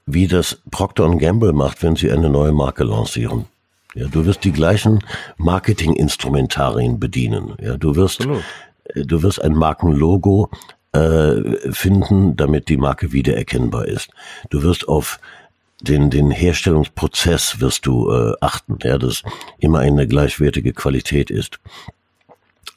[0.07, 3.47] wie das Procter Gamble macht, wenn sie eine neue Marke lancieren.
[3.95, 5.05] Ja, du wirst die gleichen
[5.37, 7.55] Marketinginstrumentarien bedienen.
[7.61, 8.43] Ja, du wirst, Absolut.
[8.85, 10.51] Äh, du wirst ein Markenlogo
[10.93, 14.11] äh, finden, damit die Marke wiedererkennbar ist.
[14.51, 15.19] Du wirst auf
[15.81, 19.23] den, den Herstellungsprozess wirst du äh, achten, ja, dass
[19.59, 21.59] immer eine gleichwertige Qualität ist.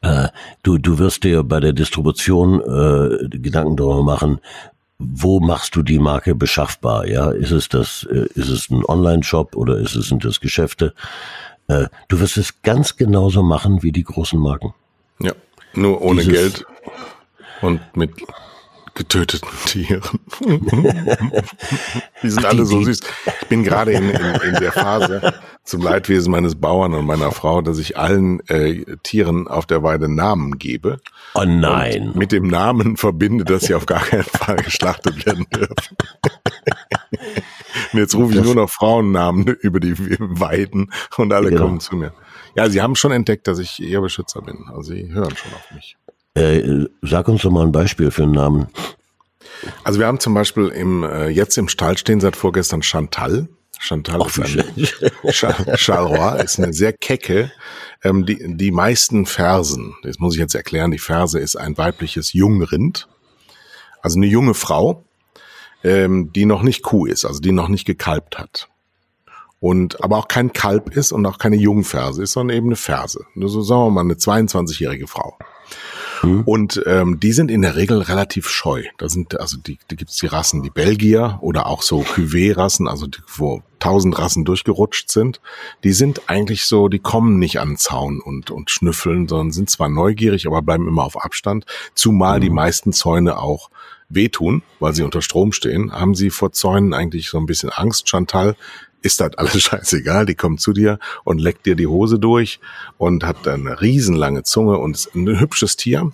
[0.02, 0.30] Äh,
[0.64, 4.40] du, du wirst dir bei der Distribution äh, Gedanken darüber machen,
[4.98, 7.08] wo machst du die Marke beschaffbar?
[7.08, 10.94] Ja, ist es das, äh, ist es ein Online-Shop oder ist es sind das Geschäfte?
[11.68, 14.74] Äh, du wirst es ganz genauso machen wie die großen Marken.
[15.20, 15.34] Ja,
[15.74, 16.66] nur ohne Dieses, Geld
[17.66, 18.12] und mit
[18.96, 20.02] getöteten Tieren.
[22.24, 23.02] die sind Ach, alle die, so süß.
[23.42, 27.62] Ich bin gerade in, in, in der Phase zum Leidwesen meines Bauern und meiner Frau,
[27.62, 31.02] dass ich allen äh, Tieren auf der Weide Namen gebe.
[31.34, 32.14] Oh nein.
[32.16, 35.98] Mit dem Namen verbinde, dass sie auf gar keinen Fall geschlachtet werden dürfen.
[37.92, 41.64] und jetzt rufe ich nur noch Frauennamen über die Weiden und alle genau.
[41.64, 42.14] kommen zu mir.
[42.56, 44.66] Ja, sie haben schon entdeckt, dass ich ihr Beschützer bin.
[44.70, 45.98] Also sie hören schon auf mich.
[46.36, 48.68] Äh, sag uns doch mal ein Beispiel für einen Namen.
[49.84, 53.48] Also wir haben zum Beispiel im, äh, jetzt im Stall stehen seit vorgestern Chantal.
[53.80, 57.52] Chantal oh, ist eine, Charleroi ist eine sehr kecke.
[58.04, 62.34] Ähm, die, die meisten Fersen, das muss ich jetzt erklären, die Ferse ist ein weibliches
[62.34, 63.08] Jungrind.
[64.02, 65.04] Also eine junge Frau,
[65.84, 68.70] ähm, die noch nicht Kuh ist, also die noch nicht gekalbt hat.
[69.60, 73.26] Und aber auch kein Kalb ist und auch keine Jungferse ist, sondern eben eine Ferse.
[73.34, 75.38] Nur so sagen wir mal eine 22-jährige Frau.
[76.24, 76.42] Mhm.
[76.42, 78.84] Und ähm, die sind in der Regel relativ scheu.
[78.98, 83.08] Da sind also die, die gibt's die Rassen, die Belgier oder auch so Cuvée-Rassen, also
[83.08, 85.42] die, wo tausend Rassen durchgerutscht sind.
[85.84, 89.70] Die sind eigentlich so, die kommen nicht an den Zaun und und schnüffeln, sondern sind
[89.70, 91.66] zwar neugierig, aber bleiben immer auf Abstand.
[91.94, 92.44] Zumal mhm.
[92.44, 93.70] die meisten Zäune auch
[94.10, 98.08] wehtun, weil sie unter Strom stehen, haben sie vor Zäunen eigentlich so ein bisschen Angst.
[98.08, 98.56] Chantal
[99.06, 100.26] ist das alles scheißegal.
[100.26, 102.60] Die kommt zu dir und leckt dir die Hose durch
[102.98, 106.12] und hat eine riesenlange Zunge und ist ein hübsches Tier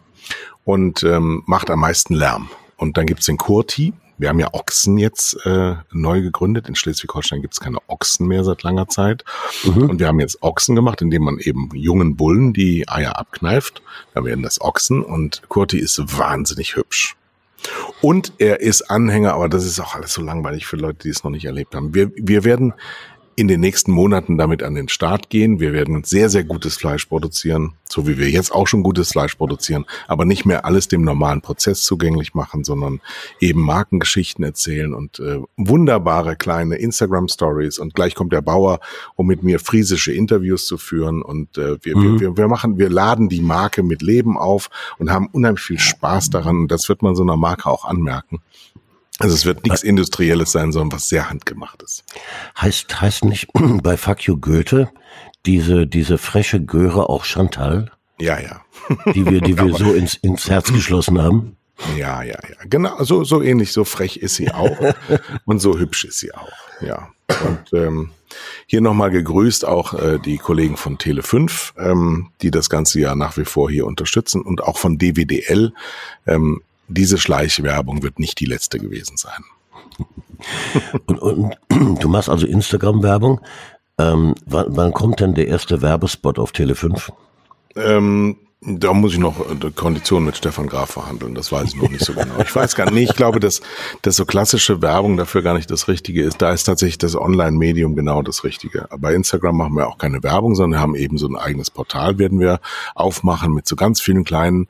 [0.65, 2.49] und ähm, macht am meisten Lärm.
[2.77, 3.93] Und dann gibt's den Kurti.
[4.17, 6.67] Wir haben ja Ochsen jetzt äh, neu gegründet.
[6.67, 9.23] In Schleswig-Holstein gibt's keine Ochsen mehr seit langer Zeit.
[9.63, 9.89] Mhm.
[9.89, 13.81] Und wir haben jetzt Ochsen gemacht, indem man eben jungen Bullen die Eier abkneift.
[14.13, 17.15] Dann werden das Ochsen und Kurti ist wahnsinnig hübsch.
[18.01, 21.23] Und er ist Anhänger, aber das ist auch alles so langweilig für Leute, die es
[21.23, 21.93] noch nicht erlebt haben.
[21.93, 22.73] Wir, wir werden
[23.41, 25.59] in den nächsten Monaten damit an den Start gehen.
[25.59, 29.33] Wir werden sehr, sehr gutes Fleisch produzieren, so wie wir jetzt auch schon gutes Fleisch
[29.33, 33.01] produzieren, aber nicht mehr alles dem normalen Prozess zugänglich machen, sondern
[33.39, 37.79] eben Markengeschichten erzählen und äh, wunderbare kleine Instagram-Stories.
[37.79, 38.79] Und gleich kommt der Bauer,
[39.15, 41.23] um mit mir friesische Interviews zu führen.
[41.23, 42.19] Und äh, wir, mhm.
[42.19, 44.69] wir, wir machen, wir laden die Marke mit Leben auf
[44.99, 46.57] und haben unheimlich viel Spaß daran.
[46.57, 48.39] Und das wird man so einer Marke auch anmerken.
[49.21, 52.03] Also es wird nichts Industrielles sein, sondern was sehr handgemachtes.
[52.59, 53.49] Heißt, heißt nicht
[53.83, 54.89] bei Fuck you Goethe
[55.45, 57.91] diese, diese freche Göre auch Chantal?
[58.19, 58.61] Ja, ja.
[59.13, 61.57] Die wir, die wir so ins, ins Herz geschlossen haben?
[61.97, 62.55] Ja, ja, ja.
[62.69, 64.77] Genau, so, so ähnlich, so frech ist sie auch.
[65.45, 66.51] und so hübsch ist sie auch.
[66.81, 67.09] Ja.
[67.43, 68.11] Und ähm,
[68.67, 73.37] hier nochmal gegrüßt auch äh, die Kollegen von Tele5, ähm, die das ganze Jahr nach
[73.37, 75.73] wie vor hier unterstützen und auch von DWDL.
[76.27, 76.61] Ähm,
[76.91, 79.43] diese Schleichwerbung wird nicht die letzte gewesen sein.
[81.05, 81.55] Und, und
[82.01, 83.41] du machst also Instagram-Werbung.
[83.99, 87.11] Ähm, wann, wann, kommt denn der erste Werbespot auf Tele 5?
[87.75, 91.33] Ähm, da muss ich noch äh, Konditionen mit Stefan Graf verhandeln.
[91.33, 92.39] Das weiß ich noch nicht so genau.
[92.43, 93.09] Ich weiß gar nicht.
[93.09, 93.61] Ich glaube, dass,
[94.03, 96.41] dass so klassische Werbung dafür gar nicht das Richtige ist.
[96.43, 98.87] Da ist tatsächlich das Online-Medium genau das Richtige.
[98.99, 102.39] Bei Instagram machen wir auch keine Werbung, sondern haben eben so ein eigenes Portal, werden
[102.39, 102.59] wir
[102.93, 104.67] aufmachen mit so ganz vielen kleinen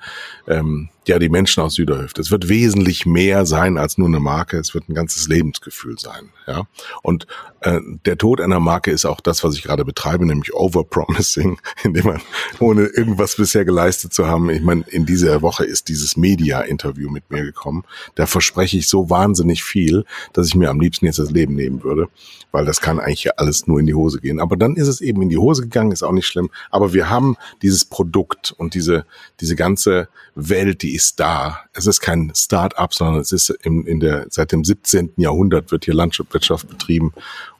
[0.47, 2.21] ähm, ja die Menschen aus Süderhüfte.
[2.21, 4.57] Es wird wesentlich mehr sein als nur eine Marke.
[4.57, 6.29] Es wird ein ganzes Lebensgefühl sein.
[6.47, 6.67] Ja,
[7.01, 7.27] und
[7.61, 12.05] äh, der Tod einer Marke ist auch das, was ich gerade betreibe, nämlich Overpromising, indem
[12.05, 12.21] man
[12.59, 14.49] ohne irgendwas bisher geleistet zu haben.
[14.49, 17.83] Ich meine, in dieser Woche ist dieses Media-Interview mit mir gekommen.
[18.15, 21.83] Da verspreche ich so wahnsinnig viel, dass ich mir am liebsten jetzt das Leben nehmen
[21.83, 22.09] würde,
[22.51, 24.39] weil das kann eigentlich alles nur in die Hose gehen.
[24.39, 26.49] Aber dann ist es eben in die Hose gegangen, ist auch nicht schlimm.
[26.69, 29.05] Aber wir haben dieses Produkt und diese
[29.39, 31.61] diese ganze Welt, die ist da.
[31.73, 35.13] Es ist kein Start-up, sondern es ist im, in der, seit dem 17.
[35.17, 37.13] Jahrhundert wird hier Landwirtschaft betrieben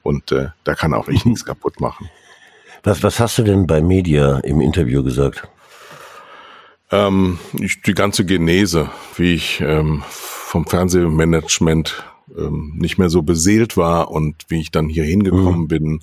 [0.04, 2.10] und äh, da kann auch echt nichts kaputt machen.
[2.84, 5.48] Was, was hast du denn bei Media im Interview gesagt?
[6.92, 12.04] Ähm, ich, die ganze Genese, wie ich ähm, vom Fernsehmanagement
[12.38, 15.68] ähm, nicht mehr so beseelt war und wie ich dann hier hingekommen mhm.
[15.68, 16.00] bin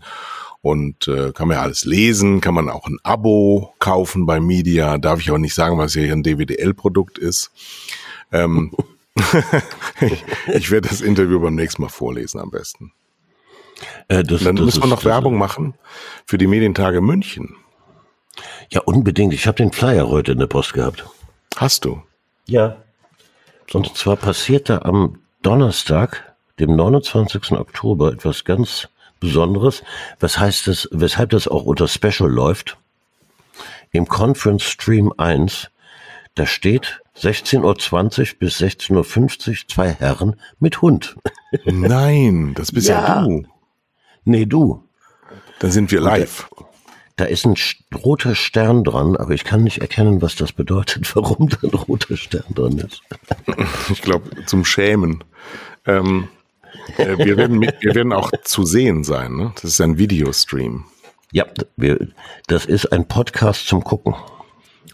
[0.61, 4.99] und äh, kann man ja alles lesen, kann man auch ein Abo kaufen bei Media.
[4.99, 7.53] Darf ich aber nicht sagen, was hier ein DWDL-Produkt ist.
[8.33, 8.73] Ähm,
[10.01, 12.93] ich, ich werde das Interview beim nächsten Mal vorlesen am besten.
[14.09, 15.75] Äh, das, dann das müssen wir noch Werbung machen
[16.27, 17.57] für die Medientage München.
[18.71, 19.33] Ja, unbedingt.
[19.33, 21.05] Ich habe den Flyer heute in der Post gehabt.
[21.57, 22.03] Hast du?
[22.47, 22.77] Ja.
[23.73, 27.53] Und zwar passierte am Donnerstag, dem 29.
[27.53, 28.89] Oktober, etwas ganz
[29.21, 29.83] Besonderes.
[30.21, 32.77] Was heißt das, weshalb das auch unter Special läuft?
[33.91, 35.71] Im Conference Stream 1,
[36.35, 41.17] da steht 16.20 Uhr bis 16.50 Uhr zwei Herren mit Hund.
[41.65, 43.47] Nein, das bist ja, ja du.
[44.25, 44.85] Nee, du.
[45.59, 46.49] Dann sind wir live.
[47.17, 47.57] Da ist ein
[48.05, 52.17] roter Stern dran, aber ich kann nicht erkennen, was das bedeutet, warum da ein roter
[52.17, 53.03] Stern dran ist.
[53.91, 55.25] Ich glaube, zum Schämen.
[55.85, 56.38] Ähm, äh,
[56.97, 59.37] wir, werden wir werden auch zu sehen sein.
[59.37, 59.53] Ne?
[59.57, 60.85] Das ist ein Videostream.
[61.33, 61.47] Ja,
[61.77, 62.09] wir,
[62.47, 64.15] das ist ein Podcast zum Gucken.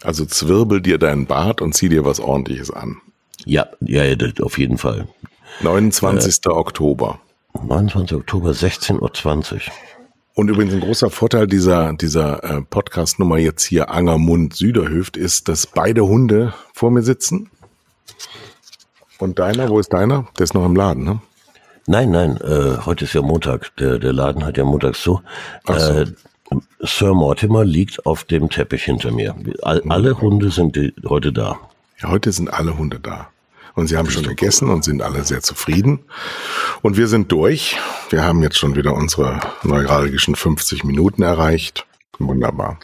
[0.03, 2.97] Also zwirbel dir deinen Bart und zieh dir was ordentliches an.
[3.45, 5.07] Ja, ja, ja auf jeden Fall.
[5.61, 6.45] 29.
[6.45, 7.19] Äh, Oktober.
[7.63, 8.17] 29.
[8.17, 9.61] Oktober, 16.20 Uhr.
[10.33, 15.65] Und übrigens ein großer Vorteil dieser, dieser äh, Podcast-Nummer jetzt hier Angermund Süderhöft ist, dass
[15.65, 17.49] beide Hunde vor mir sitzen.
[19.17, 20.27] Und deiner, wo ist deiner?
[20.37, 21.21] Der ist noch im Laden, ne?
[21.87, 23.75] Nein, nein, äh, heute ist ja Montag.
[23.77, 25.21] Der, der Laden hat ja montags so.
[25.65, 25.91] Ach so.
[25.93, 26.05] Äh,
[26.79, 29.35] Sir Mortimer liegt auf dem Teppich hinter mir.
[29.61, 31.57] All, alle Hunde sind heute da.
[32.01, 33.29] Ja, heute sind alle Hunde da.
[33.73, 35.99] Und sie haben schon gegessen und sind alle sehr zufrieden.
[36.81, 37.77] Und wir sind durch.
[38.09, 41.85] Wir haben jetzt schon wieder unsere neuralgischen 50 Minuten erreicht.
[42.17, 42.79] Wunderbar.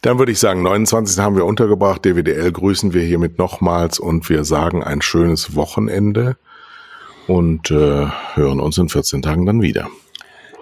[0.00, 1.18] Dann würde ich sagen, 29.
[1.18, 2.04] haben wir untergebracht.
[2.04, 6.36] DWDL grüßen wir hiermit nochmals und wir sagen ein schönes Wochenende
[7.26, 9.88] und äh, hören uns in 14 Tagen dann wieder.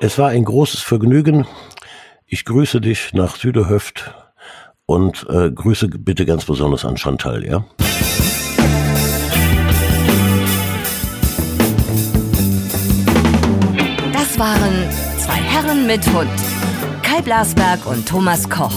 [0.01, 1.47] Es war ein großes Vergnügen.
[2.27, 4.15] Ich grüße dich nach Südehöft
[4.87, 7.65] und äh, grüße bitte ganz besonders an Chantal, ja?
[14.13, 14.89] Das waren
[15.19, 16.31] zwei Herren mit Hund.
[17.03, 18.73] Kai Blasberg und Thomas Koch.